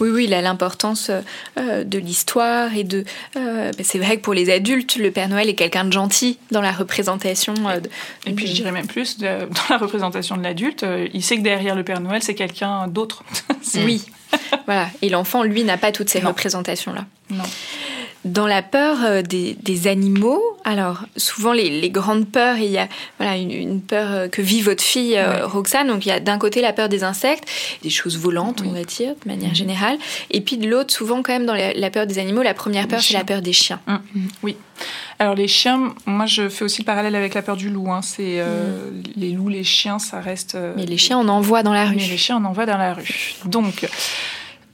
[0.00, 1.10] Oui, oui, il a l'importance
[1.58, 3.04] euh, de l'histoire et de.
[3.36, 6.60] Euh, c'est vrai que pour les adultes, le Père Noël est quelqu'un de gentil dans
[6.60, 7.54] la représentation.
[7.66, 7.80] Euh,
[8.26, 11.74] et puis je dirais même plus, dans la représentation de l'adulte, il sait que derrière
[11.74, 13.24] le Père Noël, c'est quelqu'un d'autre.
[13.74, 14.04] oui.
[14.66, 14.88] voilà.
[15.02, 17.04] Et l'enfant, lui, n'a pas toutes ces représentations-là.
[17.30, 17.44] Non.
[18.24, 22.78] Dans la peur euh, des, des animaux, alors souvent les, les, grandes peurs, il y
[22.78, 22.86] a
[23.18, 25.88] voilà, une, peur euh, que vit votre fille euh, Roxane.
[25.88, 27.48] Donc il y a d'un côté la peur des insectes,
[27.82, 29.56] des choses volantes, on va dire, de manière mhm.
[29.56, 29.98] générale.
[30.30, 33.00] Et puis de l'autre, souvent quand même dans la, peur des animaux, la première peur,
[33.00, 33.80] c'est la peur des chiens.
[33.88, 33.94] Mm.
[34.14, 34.28] Mm.
[34.44, 34.56] Oui.
[35.18, 37.92] Alors les chiens, moi je fais aussi le parallèle avec la peur du loup.
[37.92, 38.02] Hein.
[38.02, 39.02] C'est mm.
[39.16, 40.56] les loups, les chiens, ça reste.
[40.76, 41.96] Mais les chiens, on en voit dans la rue.
[41.96, 43.34] Mais les chiens, on en voit dans la rue.
[43.44, 43.86] Donc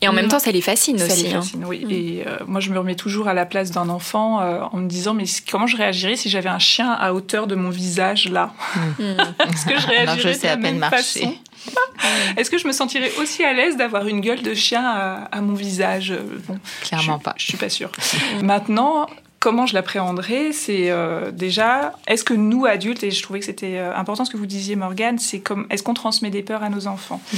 [0.01, 1.09] Et en même temps, ça les fascine aussi.
[1.09, 1.85] Ça les fascine, oui.
[1.85, 1.91] Mm.
[1.91, 4.89] Et euh, moi, je me remets toujours à la place d'un enfant euh, en me
[4.89, 8.53] disant, mais comment je réagirais si j'avais un chien à hauteur de mon visage là?
[8.99, 9.03] Mm.
[9.03, 11.35] Est-ce que je réagirais de la même façon?
[12.37, 14.85] Est-ce que je me sentirais aussi à l'aise d'avoir une gueule de chien
[15.31, 16.15] à, mon visage?
[16.47, 17.35] Bon, Clairement pas.
[17.37, 17.91] Je suis pas sûre.
[18.43, 19.09] Maintenant,
[19.39, 23.79] comment je l'appréhenderais, c'est euh, déjà, est-ce que nous, adultes, et je trouvais que c'était
[23.79, 26.87] important ce que vous disiez, Morgane, c'est comme, est-ce qu'on transmet des peurs à nos
[26.87, 27.21] enfants?
[27.33, 27.37] Mm.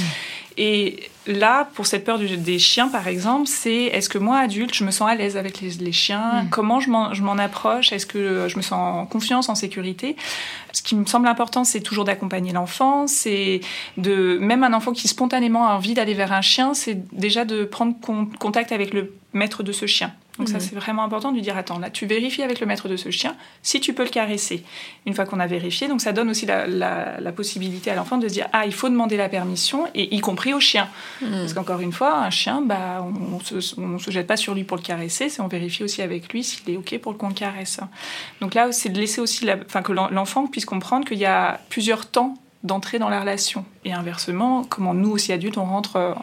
[0.57, 4.83] Et là, pour cette peur des chiens, par exemple, c'est est-ce que moi, adulte, je
[4.83, 6.43] me sens à l'aise avec les, chiens?
[6.43, 6.49] Mm.
[6.49, 7.93] Comment je m'en approche?
[7.93, 10.15] Est-ce que je me sens en confiance, en sécurité?
[10.73, 13.07] Ce qui me semble important, c'est toujours d'accompagner l'enfant.
[13.07, 13.61] C'est
[13.97, 17.63] de même un enfant qui spontanément a envie d'aller vers un chien, c'est déjà de
[17.63, 17.95] prendre
[18.39, 20.13] contact avec le maître de ce chien.
[20.41, 20.61] Donc ça, mm.
[20.61, 23.11] c'est vraiment important de lui dire, attends, là, tu vérifies avec le maître de ce
[23.11, 24.63] chien si tu peux le caresser.
[25.05, 28.33] Une fois qu'on a vérifié, donc ça donne aussi la, possibilité à l'enfant de se
[28.33, 30.89] dire, ah, il faut demander la permission, et y compris au chien.
[31.21, 31.31] Mm.
[31.31, 34.77] Parce qu'encore une fois, un chien, bah, on ne se, jette pas sur lui pour
[34.77, 37.79] le caresser, c'est on vérifie aussi avec lui s'il est OK pour qu'on le caresse.
[38.41, 41.59] Donc là, c'est de laisser aussi, la, enfin, que l'enfant puisse comprendre qu'il y a
[41.69, 42.33] plusieurs temps
[42.63, 43.63] d'entrer dans la relation.
[43.85, 46.15] Et inversement, comment nous aussi adultes, on rentre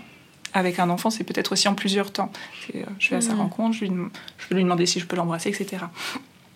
[0.55, 2.30] avec un enfant, c'est peut-être aussi en plusieurs temps.
[2.74, 3.40] Euh, je vais à sa mm.
[3.40, 3.92] rencontre, je, lui,
[4.38, 5.84] je, peux lui demander si je peux l'embrasser, etc.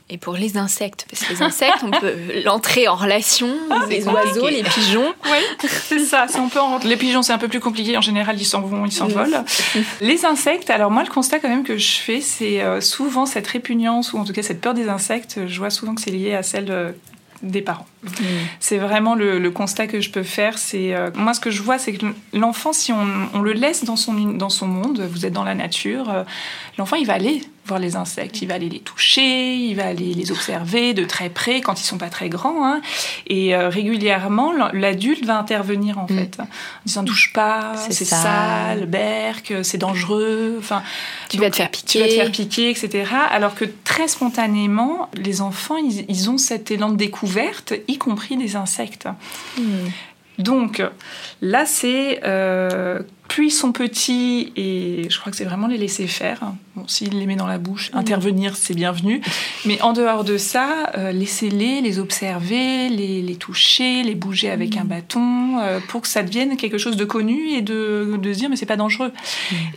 [0.08, 2.14] Et pour les insectes, parce que les insectes, on peut
[2.44, 5.14] l'entrer en relation, ah, les oiseaux, les pigeons.
[5.24, 6.26] Oui, c'est ça.
[6.36, 7.96] On peut Les pigeons, c'est un peu plus compliqué.
[7.96, 9.44] En général, ils s'en vont, ils s'envolent.
[10.00, 13.46] les insectes, alors moi, le constat quand même que je fais, c'est euh, souvent cette
[13.46, 16.34] répugnance, ou en tout cas cette peur des insectes, je vois souvent que c'est lié
[16.34, 16.94] à celle
[17.42, 17.86] des parents.
[18.02, 18.08] Mm.
[18.60, 20.58] C'est vraiment le, constat que je peux faire.
[20.58, 23.96] C'est euh, moi ce que je vois, c'est que l'enfant, si on, le laisse dans
[23.96, 26.24] son dans son monde, vous êtes dans la nature, euh,
[26.78, 30.14] l'enfant il va aller voir les insectes, il va aller les toucher, il va aller
[30.14, 32.66] les observer de très près quand ils sont pas très grands.
[32.66, 32.80] Hein.
[33.28, 36.18] Et euh, régulièrement, l'adulte va intervenir en mm.
[36.18, 36.46] fait, en
[36.84, 40.56] disant touche pas, c'est sale, berque, c'est dangereux.
[40.58, 40.82] Enfin,
[41.28, 43.12] tu vas te faire piquer, tu vas te faire piquer, etc.
[43.30, 48.56] Alors que très spontanément, les enfants, ils, ont cet élan de découverte, y compris des
[48.56, 49.08] insectes.
[49.58, 49.62] Mm.
[50.38, 50.82] Donc
[51.40, 53.00] là, c'est euh,
[53.32, 56.52] plus ils sont petits, et je crois que c'est vraiment les laisser faire.
[56.76, 59.22] Bon, s'ils les met dans la bouche, intervenir, c'est bienvenu.
[59.64, 64.84] Mais en dehors de ça, euh, laissez-les, les observer, les, toucher, les bouger avec un
[64.84, 68.50] bâton, euh, pour que ça devienne quelque chose de connu et de, de se dire,
[68.50, 69.12] mais c'est pas dangereux.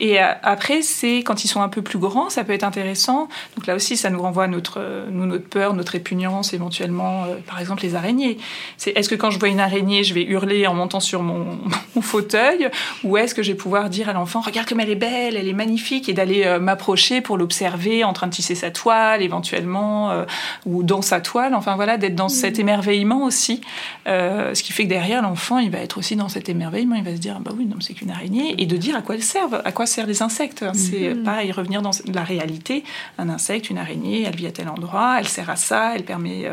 [0.02, 3.30] Et euh, après, c'est quand ils sont un peu plus grands, ça peut être intéressant.
[3.56, 7.62] Donc là aussi, ça nous renvoie à notre, nous, notre peur, notre répugnance, éventuellement, par
[7.62, 8.38] exemple, les araignées.
[8.76, 11.58] C'est est-ce que quand je vois une araignée, je vais hurler en montant sur mon,
[11.96, 12.70] mon fauteuil,
[13.06, 15.48] ou est-ce que je vais pouvoir dire à l'enfant regarde comme elle est belle, elle
[15.48, 20.12] est magnifique, et d'aller euh, m'approcher pour l'observer en train de tisser sa toile éventuellement,
[20.12, 20.26] euh,
[20.66, 21.54] ou dans sa toile.
[21.54, 22.62] Enfin voilà, d'être dans cet mm.
[22.62, 23.62] émerveillement aussi.
[24.08, 26.96] Euh, ce qui fait que derrière, l'enfant, il va être aussi dans cet émerveillement.
[26.96, 29.16] Il va se dire bah oui, non, c'est qu'une araignée, et de dire à quoi
[29.16, 30.66] elle sert, à quoi servent les insectes.
[30.74, 31.24] C'est mm.
[31.24, 32.84] pareil, revenir dans la réalité.
[33.18, 36.50] Un insecte, une araignée, elle vit à tel endroit, elle sert à ça, elle permet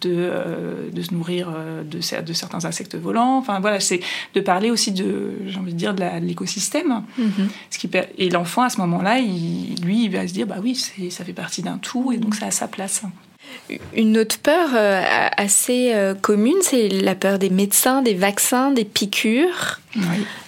[0.00, 1.48] de, de se nourrir
[1.84, 3.38] de, de certains insectes volants.
[3.38, 4.00] Enfin voilà, c'est
[4.34, 7.04] de parler aussi de, j'ai envie de dire, de la l'écosystème.
[7.18, 7.48] Mhm.
[7.70, 10.74] Ce qui, et l'enfant, à ce moment-là, il, lui, il va se dire, bah oui,
[10.74, 13.02] ça fait partie d'un tout, et donc ça a sa place.
[13.94, 15.02] Une autre peur euh,
[15.36, 19.80] assez euh, commune, c'est la peur des médecins, des vaccins, des piqûres.
[19.96, 20.02] Oui.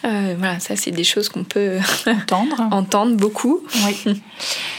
[0.04, 3.60] Euh, voilà, ça c'est des choses qu'on peut entendre, entendre beaucoup.
[3.86, 4.22] Oui.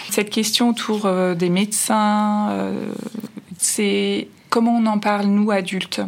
[0.09, 2.71] Cette question autour des médecins,
[3.57, 6.01] c'est comment on en parle nous adultes,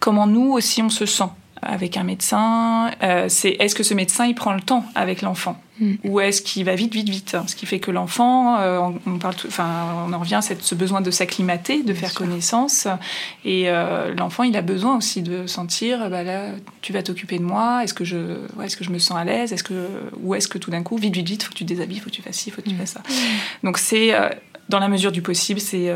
[0.00, 1.30] comment nous aussi on se sent?
[1.66, 5.60] Avec un médecin, euh, c'est est-ce que ce médecin il prend le temps avec l'enfant
[5.80, 5.94] hmm.
[6.04, 9.34] ou est-ce qu'il va vite vite vite Ce qui fait que l'enfant, euh, on, parle,
[9.46, 12.86] enfin on en revient à ce besoin de s'acclimater, de faire connaissance,
[13.44, 16.50] et euh, l'enfant il a besoin aussi de sentir, bah là
[16.82, 19.52] tu vas t'occuper de moi, est-ce que je, est-ce que je me sens à l'aise,
[19.52, 19.88] est-ce que
[20.22, 22.14] ou est-ce que tout d'un coup vite vite vite faut que tu déshabilles, faut que
[22.14, 22.78] tu fasses ci, faut que tu hmm.
[22.78, 23.02] fasses ça.
[23.62, 24.12] Donc c'est
[24.68, 25.92] dans la mesure du possible, c'est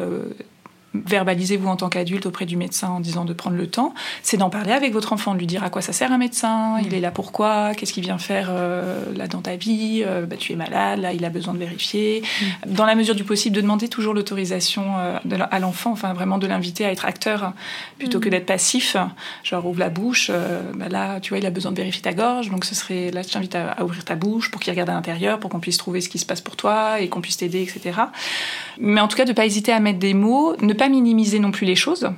[0.94, 4.50] verbalisez-vous en tant qu'adulte auprès du médecin en disant de prendre le temps, c'est d'en
[4.50, 7.00] parler avec votre enfant, de lui dire à quoi ça sert un médecin, il est
[7.00, 10.56] là pourquoi, qu'est-ce qu'il vient faire euh, là dans ta vie, euh, bah, tu es
[10.56, 12.22] malade, là il a besoin de vérifier.
[12.66, 12.72] Mm.
[12.74, 15.18] Dans la mesure du possible, de demander toujours l'autorisation euh,
[15.50, 17.52] à l'enfant, enfin vraiment de l'inviter à être acteur
[17.98, 18.32] plutôt que mm.
[18.32, 18.96] d'être passif,
[19.44, 20.30] genre ouvre la bouche,
[20.74, 23.22] bah, là tu vois il a besoin de vérifier ta gorge, donc ce serait là
[23.22, 25.76] je t'invite à, à, ouvrir ta bouche pour qu'il regarde à l'intérieur, pour qu'on puisse
[25.76, 28.00] trouver ce qui se passe pour toi et qu'on puisse t'aider, etc.
[28.78, 31.50] Mais en tout cas de pas hésiter à mettre des mots, ne pas minimiser non
[31.50, 32.10] plus les choses,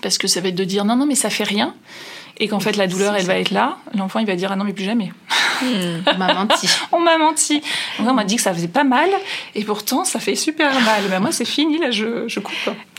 [0.00, 1.74] parce que ça va être de dire non, non, mais ça fait rien,
[2.38, 3.76] et qu'en fait la douleur, elle va être là.
[3.94, 5.12] L'enfant, il va dire ah non, mais plus jamais.
[6.14, 6.68] On m'a menti.
[6.92, 7.62] on m'a menti.
[7.98, 9.08] on m'a dit que ça faisait pas mal,
[9.54, 11.02] et pourtant ça fait super mal.
[11.10, 12.54] Mais moi c'est fini, là je, je coupe.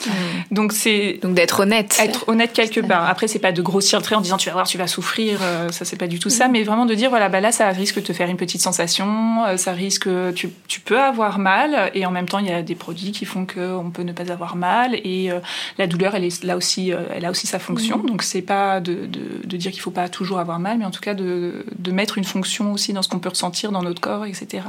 [0.06, 0.12] Hmm.
[0.52, 1.98] Donc c'est donc d'être honnête.
[2.00, 3.10] Être honnête quelque part.
[3.10, 5.40] Après c'est pas de grossir le trait en disant tu vas voir, tu vas souffrir.
[5.42, 6.52] Euh, ça c'est pas du tout ça, hmm.
[6.52, 9.46] mais vraiment de dire voilà bah là ça risque de te faire une petite sensation,
[9.46, 12.62] euh, ça risque tu, tu peux avoir mal, et en même temps il y a
[12.62, 15.40] des produits qui font qu'on peut ne pas avoir mal, et euh,
[15.78, 18.00] la douleur elle est là aussi, elle a aussi sa fonction.
[18.00, 18.06] Hmm.
[18.06, 20.92] Donc c'est pas de, de, de dire qu'il faut pas toujours avoir mal, mais en
[20.92, 24.02] tout cas de, de mettre une fonction aussi dans ce qu'on peut ressentir dans notre
[24.02, 24.64] corps, etc.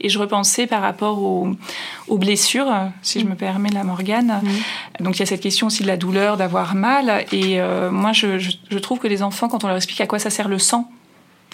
[0.00, 1.56] Et je repensais par rapport aux,
[2.18, 2.72] blessures,
[3.02, 4.40] si je me permets la Morgane.
[5.00, 7.24] Donc il y a cette question aussi de la douleur, d'avoir mal.
[7.32, 10.18] Et euh, moi, je, je, trouve que les enfants, quand on leur explique à quoi
[10.18, 10.90] ça sert le sang,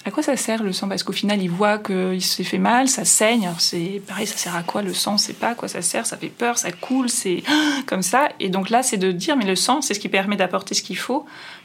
[0.07, 0.89] à quoi ça sert le sang?
[0.89, 3.51] Parce qu'au final, ils voient qu'il s'est fait mal, ça saigne.
[3.59, 5.17] C'est pareil, ça sert à quoi le sang?
[5.17, 7.43] C'est pas à quoi ça sert, ça fait peur, ça coule, c'est
[7.87, 8.29] comme ça.
[8.39, 10.83] Et donc là, c'est de dire, mais le sang, c'est ce qui permet d'apporter ce
[10.83, 11.25] qu'il faut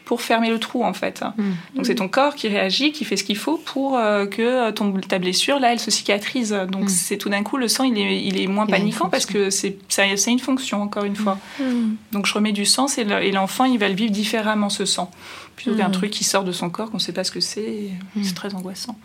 [0.09, 1.21] pour fermer le trou en fait.
[1.21, 1.43] Mm.
[1.75, 4.91] Donc c'est ton corps qui réagit, qui fait ce qu'il faut pour euh, que ton,
[4.93, 6.49] ta blessure là elle se cicatrise.
[6.67, 6.89] Donc mm.
[6.89, 9.77] c'est tout d'un coup le sang il est, il est moins paniquant parce que c'est
[9.87, 11.37] ça, une fonction encore une fois.
[11.59, 11.91] Mm.
[12.11, 15.11] Donc je remets du sang et l'enfant il va le vivre différemment ce sang
[15.55, 17.89] plutôt qu'un truc qui sort de son corps qu'on ne sait pas ce que c'est.
[18.23, 18.97] C'est très angoissant.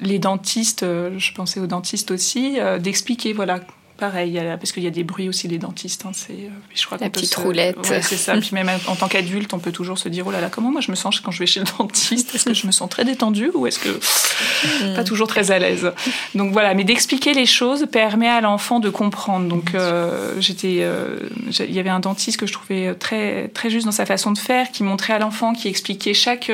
[0.00, 3.60] Les dentistes, euh, je pensais aux dentistes aussi, euh, d'expliquer voilà
[4.00, 6.06] pareil, parce qu'il y a des bruits aussi, les dentistes.
[6.06, 7.76] Hein, c'est, euh, je crois La petite roulette.
[7.84, 8.36] c'est ça.
[8.40, 10.80] Puis même en tant qu'adulte, on peut toujours se dire oh là là, comment moi
[10.80, 12.34] je me sens quand je vais chez le dentiste?
[12.34, 14.96] Est-ce que je me sens très détendue ou est-ce que hmm.
[14.96, 15.92] pas toujours très à l'aise?
[16.34, 19.46] Donc voilà, mais d'expliquer les choses permet à l'enfant de comprendre.
[19.48, 21.18] Donc euh, j'étais, euh,
[21.60, 24.38] il y avait un dentiste que je trouvais très très juste dans sa façon de
[24.38, 26.50] faire, qui montrait à l'enfant, qui expliquait chaque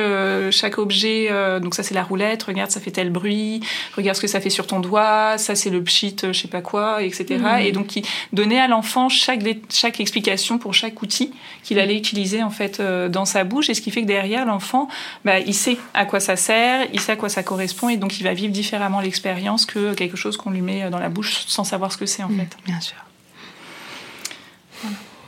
[0.51, 1.29] chaque objet.
[1.61, 2.43] donc ça c'est la roulette.
[2.43, 3.61] Regarde, ça fait tel bruit.
[3.95, 5.37] Regarde ce que ça fait sur ton doigt.
[5.37, 7.36] Ça c'est le pchit, je sais pas quoi, etc.
[7.37, 7.61] Mm.
[7.61, 11.31] Et donc, qui donnait à l'enfant chaque, chaque explication pour chaque outil
[11.63, 13.69] qu'il allait utiliser en fait euh, dans sa bouche.
[13.69, 14.87] Et ce qui fait que derrière, l'enfant,
[15.25, 18.19] bah, il sait à quoi ça sert, il sait à quoi ça correspond, et donc
[18.19, 21.63] il va vivre différemment l'expérience que quelque chose qu'on lui met dans la bouche sans
[21.63, 22.57] savoir ce que c'est en mm, fait.
[22.65, 22.97] Bien sûr.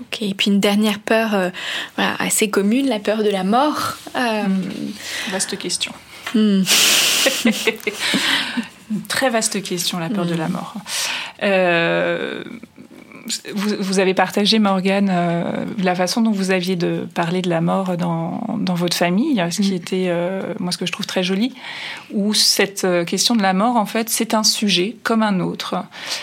[0.02, 1.50] Ok, et puis une dernière peur euh,
[1.98, 3.98] assez commune, la peur de la mort.
[4.16, 4.44] Euh...
[4.44, 4.94] Mm.
[5.32, 5.92] Vaste question.
[8.92, 10.52] Une très vaste question, la peur de la mm.
[10.52, 10.74] mort.
[11.44, 12.44] Euh,
[13.54, 17.96] vous, avez partagé, Morgane, euh, la façon dont vous aviez de parler de la mort
[17.96, 19.76] dans, dans votre famille, ce qui mm.
[19.76, 21.54] était, euh, moi, ce que je trouve très joli,
[22.12, 25.76] où cette question de la mort, en fait, c'est un sujet comme un autre.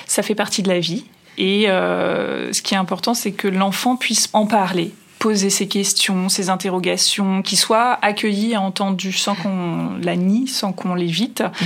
[0.06, 1.04] Ça fait partie de la vie.
[1.38, 6.50] Et ce qui est important, c'est que l'enfant puisse en parler, poser ses questions, ses
[6.50, 11.40] interrogations, qui soient accueillies et entendues sans qu'on la nie, sans qu'on l'évite.
[11.40, 11.64] Mm.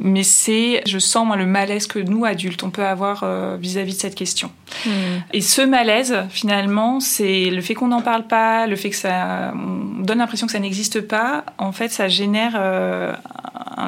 [0.00, 3.94] Mais c'est, je sens moi le malaise que nous adultes on peut avoir euh, vis-à-vis
[3.94, 4.50] de cette question.
[4.86, 4.90] Mm.
[5.32, 9.52] Et ce malaise, finalement, c'est le fait qu'on n'en parle pas, le fait que ça,
[9.54, 11.44] on donne l'impression que ça n'existe pas.
[11.58, 13.12] En fait, ça génère euh,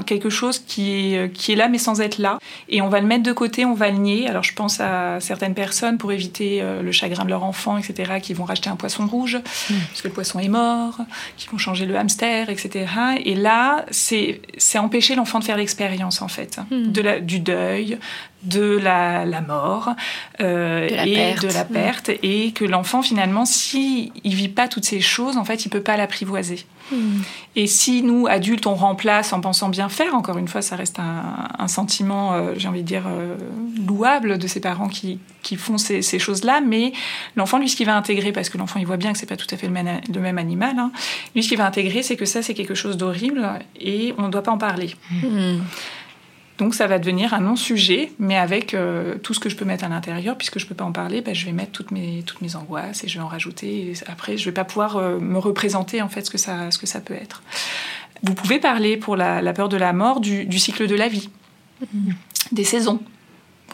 [0.07, 2.39] quelque chose qui est, qui est là mais sans être là.
[2.69, 4.29] Et on va le mettre de côté, on va le nier.
[4.29, 8.15] Alors je pense à certaines personnes pour éviter euh, le chagrin de leur enfant, etc.,
[8.23, 9.75] qui vont racheter un poisson rouge mm.
[9.89, 10.99] parce que le poisson est mort,
[11.37, 12.87] qui vont changer le hamster, etc.
[13.25, 14.41] Et là, c'est
[14.77, 16.93] empêcher l'enfant de faire l'expérience en fait, mm.
[16.93, 17.99] de la, du deuil,
[18.45, 19.91] de la, la mort
[20.41, 22.19] euh, et de la perte mm.
[22.23, 25.81] et que l'enfant finalement si il vit pas toutes ces choses en fait il peut
[25.81, 26.97] pas l'apprivoiser mm.
[27.57, 30.99] et si nous adultes on remplace en pensant bien faire encore une fois ça reste
[30.99, 33.37] un, un sentiment euh, j'ai envie de dire euh,
[33.87, 36.93] louable de ces parents qui, qui font ces, ces choses là mais
[37.37, 39.37] l'enfant lui ce qu'il va intégrer parce que l'enfant il voit bien que c'est pas
[39.37, 40.93] tout à fait le même, le même animal hein,
[41.35, 43.49] lui ce qu'il va intégrer c'est que ça c'est quelque chose d'horrible
[43.81, 45.59] et on ne doit pas en parler mm.
[46.59, 49.85] Donc ça va devenir un non-sujet, mais avec euh, tout ce que je peux mettre
[49.85, 52.23] à l'intérieur, puisque je ne peux pas en parler, ben, je vais mettre toutes mes,
[52.25, 53.95] toutes mes angoisses et je vais en rajouter.
[54.07, 56.79] après, je ne vais pas pouvoir euh, me représenter en fait ce que ça, ce
[56.79, 57.43] que ça peut être.
[58.23, 61.29] Vous pouvez parler pour la, peur de la mort du, cycle de la vie,
[62.53, 63.01] des saisons.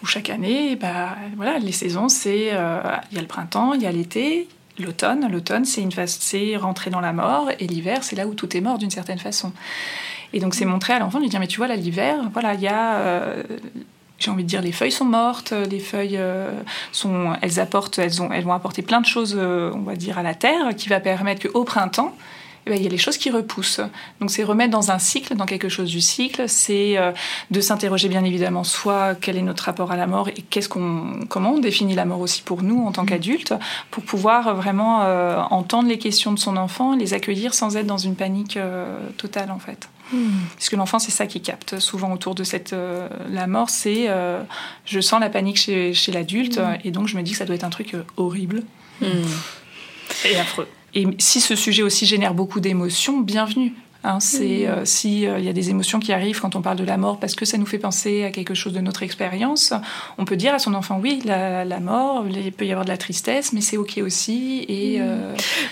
[0.02, 3.82] Où chaque année, bah, voilà, les saisons, c'est euh, il y a le printemps, il
[3.82, 5.30] y a l'été, l'automne.
[5.30, 8.56] L'automne, c'est une phase, c'est rentrer dans la mort, et l'hiver, c'est là où tout
[8.56, 9.52] est mort d'une certaine façon.
[10.32, 12.54] Et donc c'est montrer à l'enfant de lui dire mais tu vois là l'hiver, voilà
[12.54, 13.42] il y a euh,
[14.18, 16.52] j'ai envie de dire les feuilles sont mortes, les feuilles euh,
[16.92, 20.18] sont elles apportent elles ont elles vont apporter plein de choses euh, on va dire
[20.18, 22.14] à la terre qui va permettre qu'au printemps
[22.66, 23.80] eh ben, il y a les choses qui repoussent.
[24.20, 26.98] Donc c'est remettre dans un cycle, dans quelque chose du cycle, c'est
[27.50, 31.20] de s'interroger bien évidemment soit quel est notre rapport à la mort et qu'est-ce qu'on,
[31.30, 33.06] comment on définit la mort aussi pour nous en tant mmh.
[33.06, 33.54] qu'adultes,
[33.90, 34.98] pour pouvoir vraiment
[35.50, 38.58] entendre les questions de son enfant, les accueillir sans être dans une panique
[39.16, 39.88] totale en fait.
[40.56, 44.08] Parce que l'enfant, c'est ça qui capte souvent autour de cette euh, la mort, c'est
[44.08, 44.42] euh,
[44.84, 46.78] je sens la panique chez, chez l'adulte hmm.
[46.84, 48.62] et donc je me dis que ça doit être un truc euh, horrible
[49.00, 49.06] hmm.
[50.24, 50.68] et affreux.
[50.94, 53.72] Et si ce sujet aussi génère beaucoup d'émotions, bienvenue.
[54.02, 54.86] Hein, c'est mmh.
[54.86, 57.44] s'il y a des émotions qui arrivent quand on parle de la mort parce que
[57.44, 59.72] ça nous fait penser à quelque chose de notre expérience,
[60.18, 62.96] on peut dire à son enfant oui, la, mort, il peut y avoir de la
[62.96, 64.64] tristesse, mais c'est ok aussi.
[64.68, 65.00] Et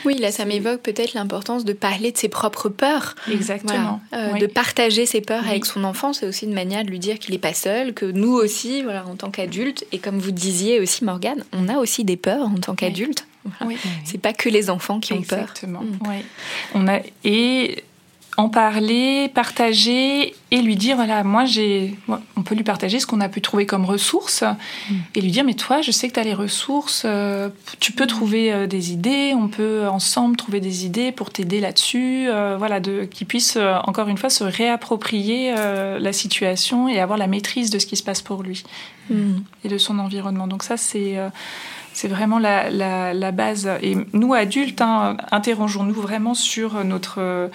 [0.05, 3.14] oui, là, ça m'évoque peut-être l'importance de parler de ses propres peurs.
[3.31, 4.01] Exactement.
[4.12, 7.33] De partager ses peurs avec son enfant, c'est aussi une manière de lui dire qu'il
[7.33, 11.05] n'est pas seul, que nous aussi, voilà, en tant qu'adultes, et comme vous disiez aussi,
[11.05, 13.26] Morgane, on a aussi des peurs en tant qu'adultes.
[13.64, 13.76] Oui.
[14.05, 15.41] C'est pas que les enfants qui ont peur.
[15.41, 15.81] Exactement.
[15.81, 15.99] Mm.
[16.74, 17.85] On a et
[18.39, 21.97] en parler, partager et lui dire voilà, moi j'ai.
[22.36, 24.45] On peut lui partager ce qu'on a pu trouver comme ressources
[24.89, 24.95] mm.
[25.16, 27.49] et lui dire mais toi, je sais que tu as les ressources, euh,
[27.80, 32.28] tu peux trouver euh, des idées, on peut ensemble trouver des idées pour t'aider là-dessus.
[32.28, 37.26] Euh, voilà, de, qu'il puisse encore une fois se réapproprier la situation et avoir la
[37.26, 38.62] maîtrise de ce qui se passe pour lui
[39.11, 39.39] mm.
[39.64, 40.47] et de son environnement.
[40.47, 41.18] Donc, ça, c'est.
[41.95, 43.68] C'est vraiment la, la, base.
[43.82, 47.49] Et nous, adultes, hein, interrogeons-nous vraiment sur notre euh,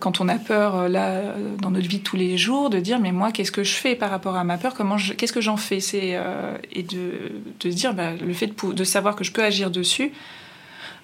[0.00, 2.98] quand on a peur euh, là dans notre vie de tous les jours, de dire
[3.00, 5.56] mais moi qu'est-ce que je fais par rapport à ma peur, comment qu'est-ce que j'en
[5.56, 9.24] fais, c'est euh, et de, de, se dire bah, le fait de, de, savoir que
[9.24, 10.12] je peux agir dessus.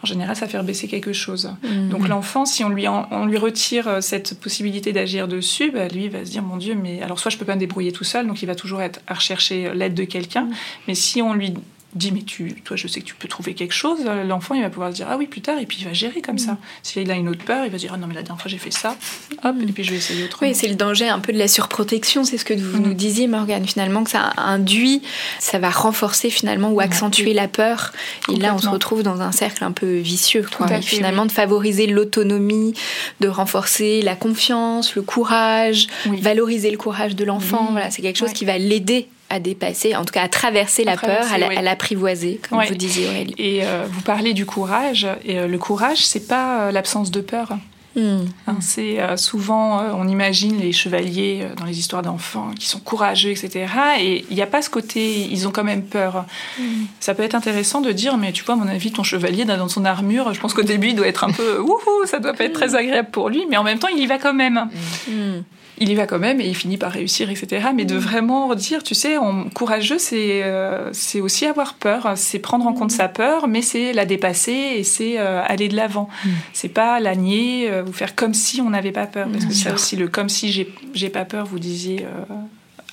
[0.03, 1.55] En général, ça fait baisser quelque chose.
[1.63, 1.89] Mmh.
[1.89, 6.25] Donc l'enfant, si on lui, on lui retire cette possibilité d'agir dessus, bah, lui va
[6.25, 8.43] se dire mon Dieu, mais alors soit je peux pas me débrouiller tout seul, donc
[8.43, 10.47] il va toujours être à rechercher l'aide de quelqu'un.
[10.47, 10.55] Mmh.
[10.89, 11.55] Mais si on lui
[11.95, 14.71] dit mais tu, toi je sais que tu peux trouver quelque chose, l'enfant il va
[14.71, 16.53] pouvoir se dire ah oui plus tard et puis il va gérer comme ça.
[16.53, 16.59] Mm.
[16.83, 18.59] S'il a une autre peur, il va dire ah non mais la dernière fois j'ai
[18.59, 18.97] fait ça,
[19.45, 20.49] hop et puis je vais essayer autrement.
[20.49, 22.83] Oui c'est le danger un peu de la surprotection, c'est ce que vous mm.
[22.83, 23.67] nous disiez Morgane.
[23.67, 25.03] Finalement que ça induit,
[25.39, 27.93] ça va renforcer finalement ou accentuer la peur.
[28.33, 30.67] Et là on se retrouve dans un cercle un peu vicieux quoi.
[30.81, 32.75] finalement de favoriser l'autonomie,
[33.21, 38.33] de renforcer la confiance, le courage, valoriser le courage de l'enfant, voilà c'est quelque chose
[38.33, 42.63] qui va l'aider à dépasser, en tout cas à traverser la peur, à l'apprivoiser, comme
[42.63, 43.35] vous disiez Aurélie.
[43.39, 47.23] Et euh, vous parlez du courage, et euh, le courage, c'est pas euh, l'absence de
[47.23, 47.57] peur.
[47.97, 48.25] Hmm.
[48.47, 53.67] Hein, c'est souvent, on imagine les chevaliers dans les histoires d'enfants qui sont courageux, etc.
[54.01, 56.25] Et il n'y a pas ce côté, ils ont quand même peur.
[56.59, 56.85] Hmm.
[57.01, 59.69] Ça peut être intéressant de dire, mais tu vois, à mon avis, ton chevalier dans
[59.69, 62.45] son armure, je pense qu'au début, il doit être un peu, wouhou, ça doit pas
[62.45, 64.69] être très agréable pour lui, mais en même temps, il y va quand même.
[65.07, 65.41] Hmm
[65.79, 67.69] il y va quand même et il finit par réussir, etc.
[67.75, 67.99] Mais de mm.
[67.99, 72.73] vraiment dire, tu sais, on, courageux, c'est euh, c'est aussi avoir peur, c'est prendre en
[72.73, 72.97] compte mm.
[72.97, 76.09] sa peur, mais c'est la dépasser et c'est euh, aller de l'avant.
[76.25, 76.29] Mm.
[76.53, 79.29] C'est pas la nier euh, ou faire comme si on n'avait pas peur.
[79.33, 82.07] Parce que c'est aussi le comme si j'ai pas peur, vous disiez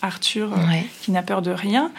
[0.01, 0.51] Arthur,
[1.01, 1.91] qui n'a peur de rien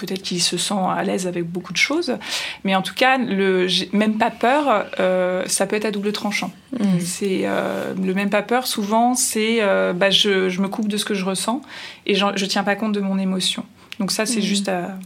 [0.00, 2.16] peut-être qu'il se sent à l'aise avec beaucoup de choses.
[2.64, 6.50] Mais en tout cas, le même pas peur, euh, ça peut être à double tranchant.
[6.78, 6.84] Mm.
[7.00, 8.66] C'est euh, le même pas peur.
[8.66, 11.60] Souvent, c'est euh, bah, je, je, me coupe de ce que je ressens
[12.06, 13.64] et je, je tiens pas compte de mon émotion.
[13.98, 14.42] Donc ça, c'est mm.
[14.42, 14.96] juste à,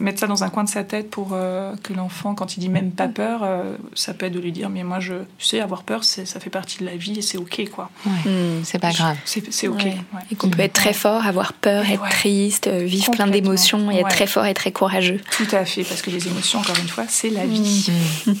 [0.00, 2.68] mettre ça dans un coin de sa tête pour euh, que l'enfant, quand il dit
[2.68, 5.60] même pas peur, euh, ça peut être de lui dire mais moi je tu sais
[5.60, 7.90] avoir peur ça fait partie de la vie et c'est ok quoi.
[8.04, 9.16] Hmm, c'est pas grave.
[9.24, 9.86] C'est ok.
[10.30, 13.96] Et qu'on peut être très fort, avoir peur, être triste, euh, vivre plein d'émotions et
[13.96, 15.20] être très fort et très courageux.
[15.30, 17.90] Tout à fait parce que les émotions encore une fois c'est la vie.
[18.26, 18.32] Hmm.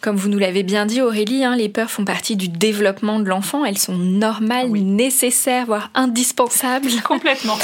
[0.00, 3.28] Comme vous nous l'avez bien dit Aurélie, hein, les peurs font partie du développement de
[3.28, 3.64] l'enfant.
[3.64, 6.90] Elles sont normales, nécessaires, voire indispensables.
[7.02, 7.56] Complètement.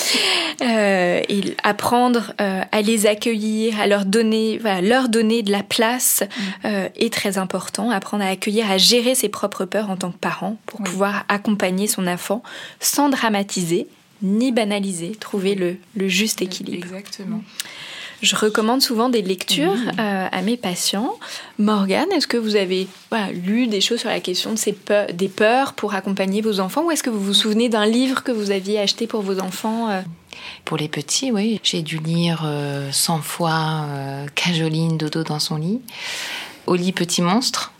[0.60, 2.32] et apprendre
[2.72, 6.66] à les accueillir, à leur donner, voilà, leur donner de la place mm.
[6.66, 7.90] euh, est très important.
[7.90, 11.86] Apprendre à accueillir, à gérer ses propres peurs en tant que parent pour pouvoir accompagner
[11.86, 12.42] son enfant
[12.80, 13.86] sans dramatiser
[14.22, 16.84] ni banaliser, trouver le, le juste équilibre.
[16.84, 17.42] Exactement.
[18.22, 21.14] Je recommande souvent des lectures euh, à mes patients.
[21.58, 22.86] Morgane, est-ce que vous avez
[23.32, 26.84] lu des choses sur la question de ces peurs, des peurs pour accompagner vos enfants
[26.84, 29.88] ou est-ce que vous vous souvenez d'un livre que vous aviez acheté pour vos enfants
[29.90, 30.02] euh?
[30.64, 31.60] Pour les petits, oui.
[31.62, 33.86] J'ai dû lire 100 euh, fois
[34.34, 35.80] Cajoline dodo dans son lit.
[36.66, 37.72] Au lit petit monstre.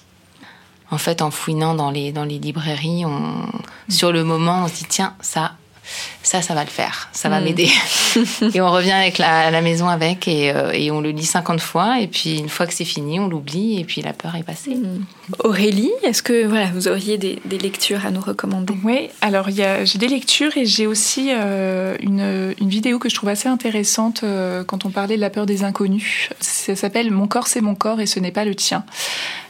[0.91, 3.49] En fait, en fouinant dans les, dans les librairies, on,
[3.89, 5.53] sur le moment, on se dit tiens, ça,
[6.23, 7.45] ça, ça va le faire, ça va mm.
[7.45, 7.68] m'aider.
[8.55, 11.61] et on revient avec la, à la maison avec euh, et, on le lit 50
[11.61, 14.43] fois et puis une fois que c'est fini, on l'oublie et puis la peur est
[14.43, 14.75] passée.
[14.75, 15.05] Mm.
[15.39, 18.75] Aurélie, est-ce que voilà, vous auriez des, lectures à nous recommander?
[18.85, 23.29] Oui, alors j'ai des lectures et j'ai aussi euh, une, une, vidéo que je trouve
[23.29, 26.29] assez intéressante euh, quand on parlait de la peur des inconnus.
[26.41, 28.85] Ça s'appelle Mon corps c'est mon corps et ce n'est pas le tien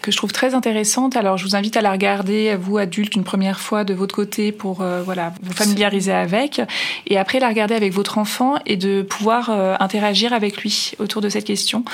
[0.01, 1.16] que je trouve très intéressante.
[1.16, 4.53] Alors, je vous invite à la regarder, vous, adultes, une première fois de votre côté
[4.53, 6.60] pour euh, voilà, vous familiariser avec.
[7.07, 11.21] Et après, la regarder avec votre enfant et de pouvoir euh, interagir avec lui autour
[11.23, 11.85] de cette question.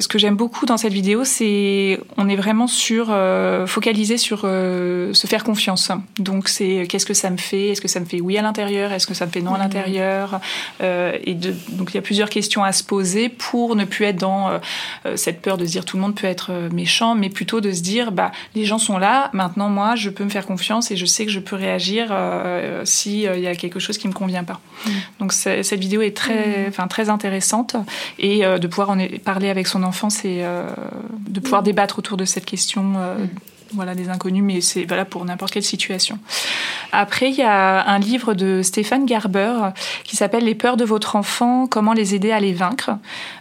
[0.00, 4.42] Ce que j'aime beaucoup dans cette vidéo, c'est on est vraiment sur euh, focalisé sur
[4.44, 5.92] euh, se faire confiance.
[6.18, 7.68] Donc c'est qu'est-ce que ça me fait?
[7.68, 8.92] Est-ce que ça me fait oui à l'intérieur?
[8.92, 9.60] Est-ce que ça me fait non à mmh.
[9.60, 10.40] l'intérieur?
[10.82, 14.06] Euh, Et de, donc il y a plusieurs questions à se poser pour ne plus
[14.06, 14.58] être dans
[15.16, 17.82] cette peur de se dire tout le monde peut être méchant, mais plutôt de se
[17.82, 19.28] dire bah les gens sont là.
[19.34, 22.10] Maintenant moi je peux me faire confiance et je sais que je peux réagir
[22.84, 24.60] s'il y a quelque chose qui me convient pas.
[24.86, 24.90] Mmh.
[25.20, 26.68] Donc cette vidéo est très, mmh.
[26.68, 27.76] enfin très intéressante
[28.18, 30.68] et de pouvoir en parler avec son enfant c'est euh,
[31.28, 32.94] de pouvoir débattre autour de cette question.
[32.96, 33.28] Euh, mm.
[33.74, 36.18] voilà, des inconnus, mais c'est valable pour n'importe quelle situation.
[36.92, 39.70] Après, il y a un livre de Stéphane Garber
[40.04, 42.90] qui s'appelle Les peurs de votre enfant, comment les aider à les vaincre,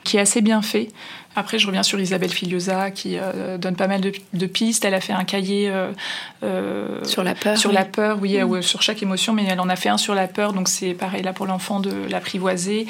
[0.04, 0.90] qui est assez bien fait.
[1.36, 4.84] Après, je reviens sur Isabelle Filiosa qui euh, donne pas mal de, pistes.
[4.84, 5.92] Elle a fait un cahier euh,
[6.44, 7.58] euh, sur la peur.
[7.58, 8.62] Sur la peur, oui, mm.
[8.64, 10.54] sur chaque émotion, mais elle en a fait un sur la peur.
[10.54, 12.88] Donc c'est pareil là pour l'enfant de l'apprivoiser,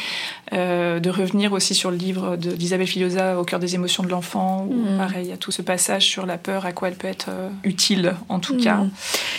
[0.54, 4.66] de revenir aussi sur le livre d'Isabelle Filiosa au cœur des émotions de l'enfant.
[4.66, 4.98] Mm.
[4.98, 7.30] Pareil, il y a tout ce passage sur la peur, à quoi elle peut être
[7.64, 8.78] utile en tout cas.
[8.78, 8.92] Mm.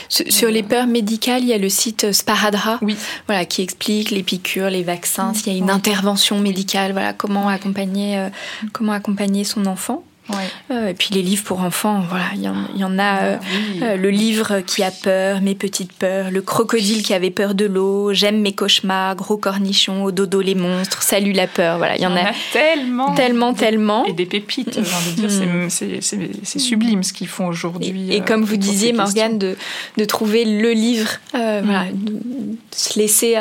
[0.09, 2.97] Sur les peurs médicales, il y a le site Sparadra, oui.
[3.27, 7.49] voilà, qui explique les piqûres, les vaccins, s'il y a une intervention médicale, voilà, comment
[7.49, 8.29] accompagner,
[8.73, 10.05] comment accompagner son enfant.
[10.71, 13.03] Euh, et puis les livres pour enfants, voilà, il y, en, a.
[13.03, 13.37] Ah euh,
[13.83, 17.65] euh, le livre qui a peur, mes petites peurs, le crocodile qui avait peur de
[17.65, 21.79] l'eau, j'aime mes cauchemars, gros cornichons, au dodo les monstres, salut la peur.
[21.79, 24.05] Voilà, il y en, a, tellement, tellement, tellement.
[24.07, 24.75] Et des pépites.
[24.75, 26.61] J'ai envie de dire, c'est mm.
[26.61, 28.13] sublime ce qu'ils font aujourd'hui.
[28.13, 29.57] Et, comme vous disiez, Morgane, de,
[29.97, 31.61] de, trouver le livre, mm.
[31.65, 31.85] voilà,
[32.71, 33.37] se laisser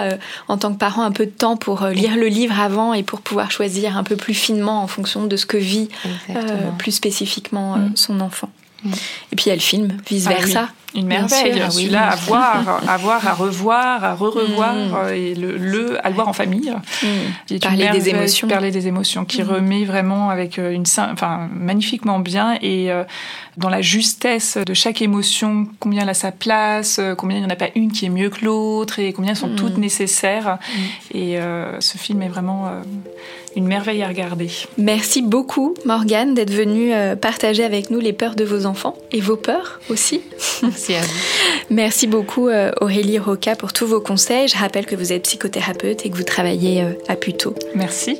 [0.48, 3.22] en tant que parent un peu de temps pour lire le livre avant et pour
[3.22, 5.90] pouvoir choisir un peu plus finement en fonction de ce que vit
[6.80, 7.91] plus spécifiquement euh, mm.
[7.95, 8.49] son enfant.
[8.84, 8.91] Mm.
[9.32, 10.69] Et puis il y a le film, vice-versa.
[10.69, 14.95] Ah une merveille, ah celui-là à voir, à voir, à revoir, à re-revoir, mm.
[14.95, 16.73] euh, et le, le, à le voir en famille.
[17.61, 18.47] Parler des émotions.
[18.47, 22.89] Parler des émotions, qui remet vraiment avec euh, une, enfin, magnifiquement bien et
[23.57, 27.51] dans la justesse de chaque émotion, combien elle a sa place, combien il n'y en
[27.51, 30.57] a pas une qui est mieux que l'autre et combien elles sont toutes nécessaires.
[31.13, 31.38] Et
[31.80, 32.71] ce film est vraiment
[33.56, 34.50] une merveille à regarder.
[34.78, 39.22] Merci beaucoup Morgane d'être venue euh, partager avec nous les peurs de vos enfants et
[39.22, 40.22] vos peurs aussi.
[40.64, 41.08] Merci à vous.
[41.70, 44.47] Merci beaucoup euh, Aurélie Roca pour tous vos conseils.
[44.47, 47.54] Je rappelle que vous êtes psychothérapeute et que vous travaillez euh, à Puto.
[47.76, 48.20] Merci.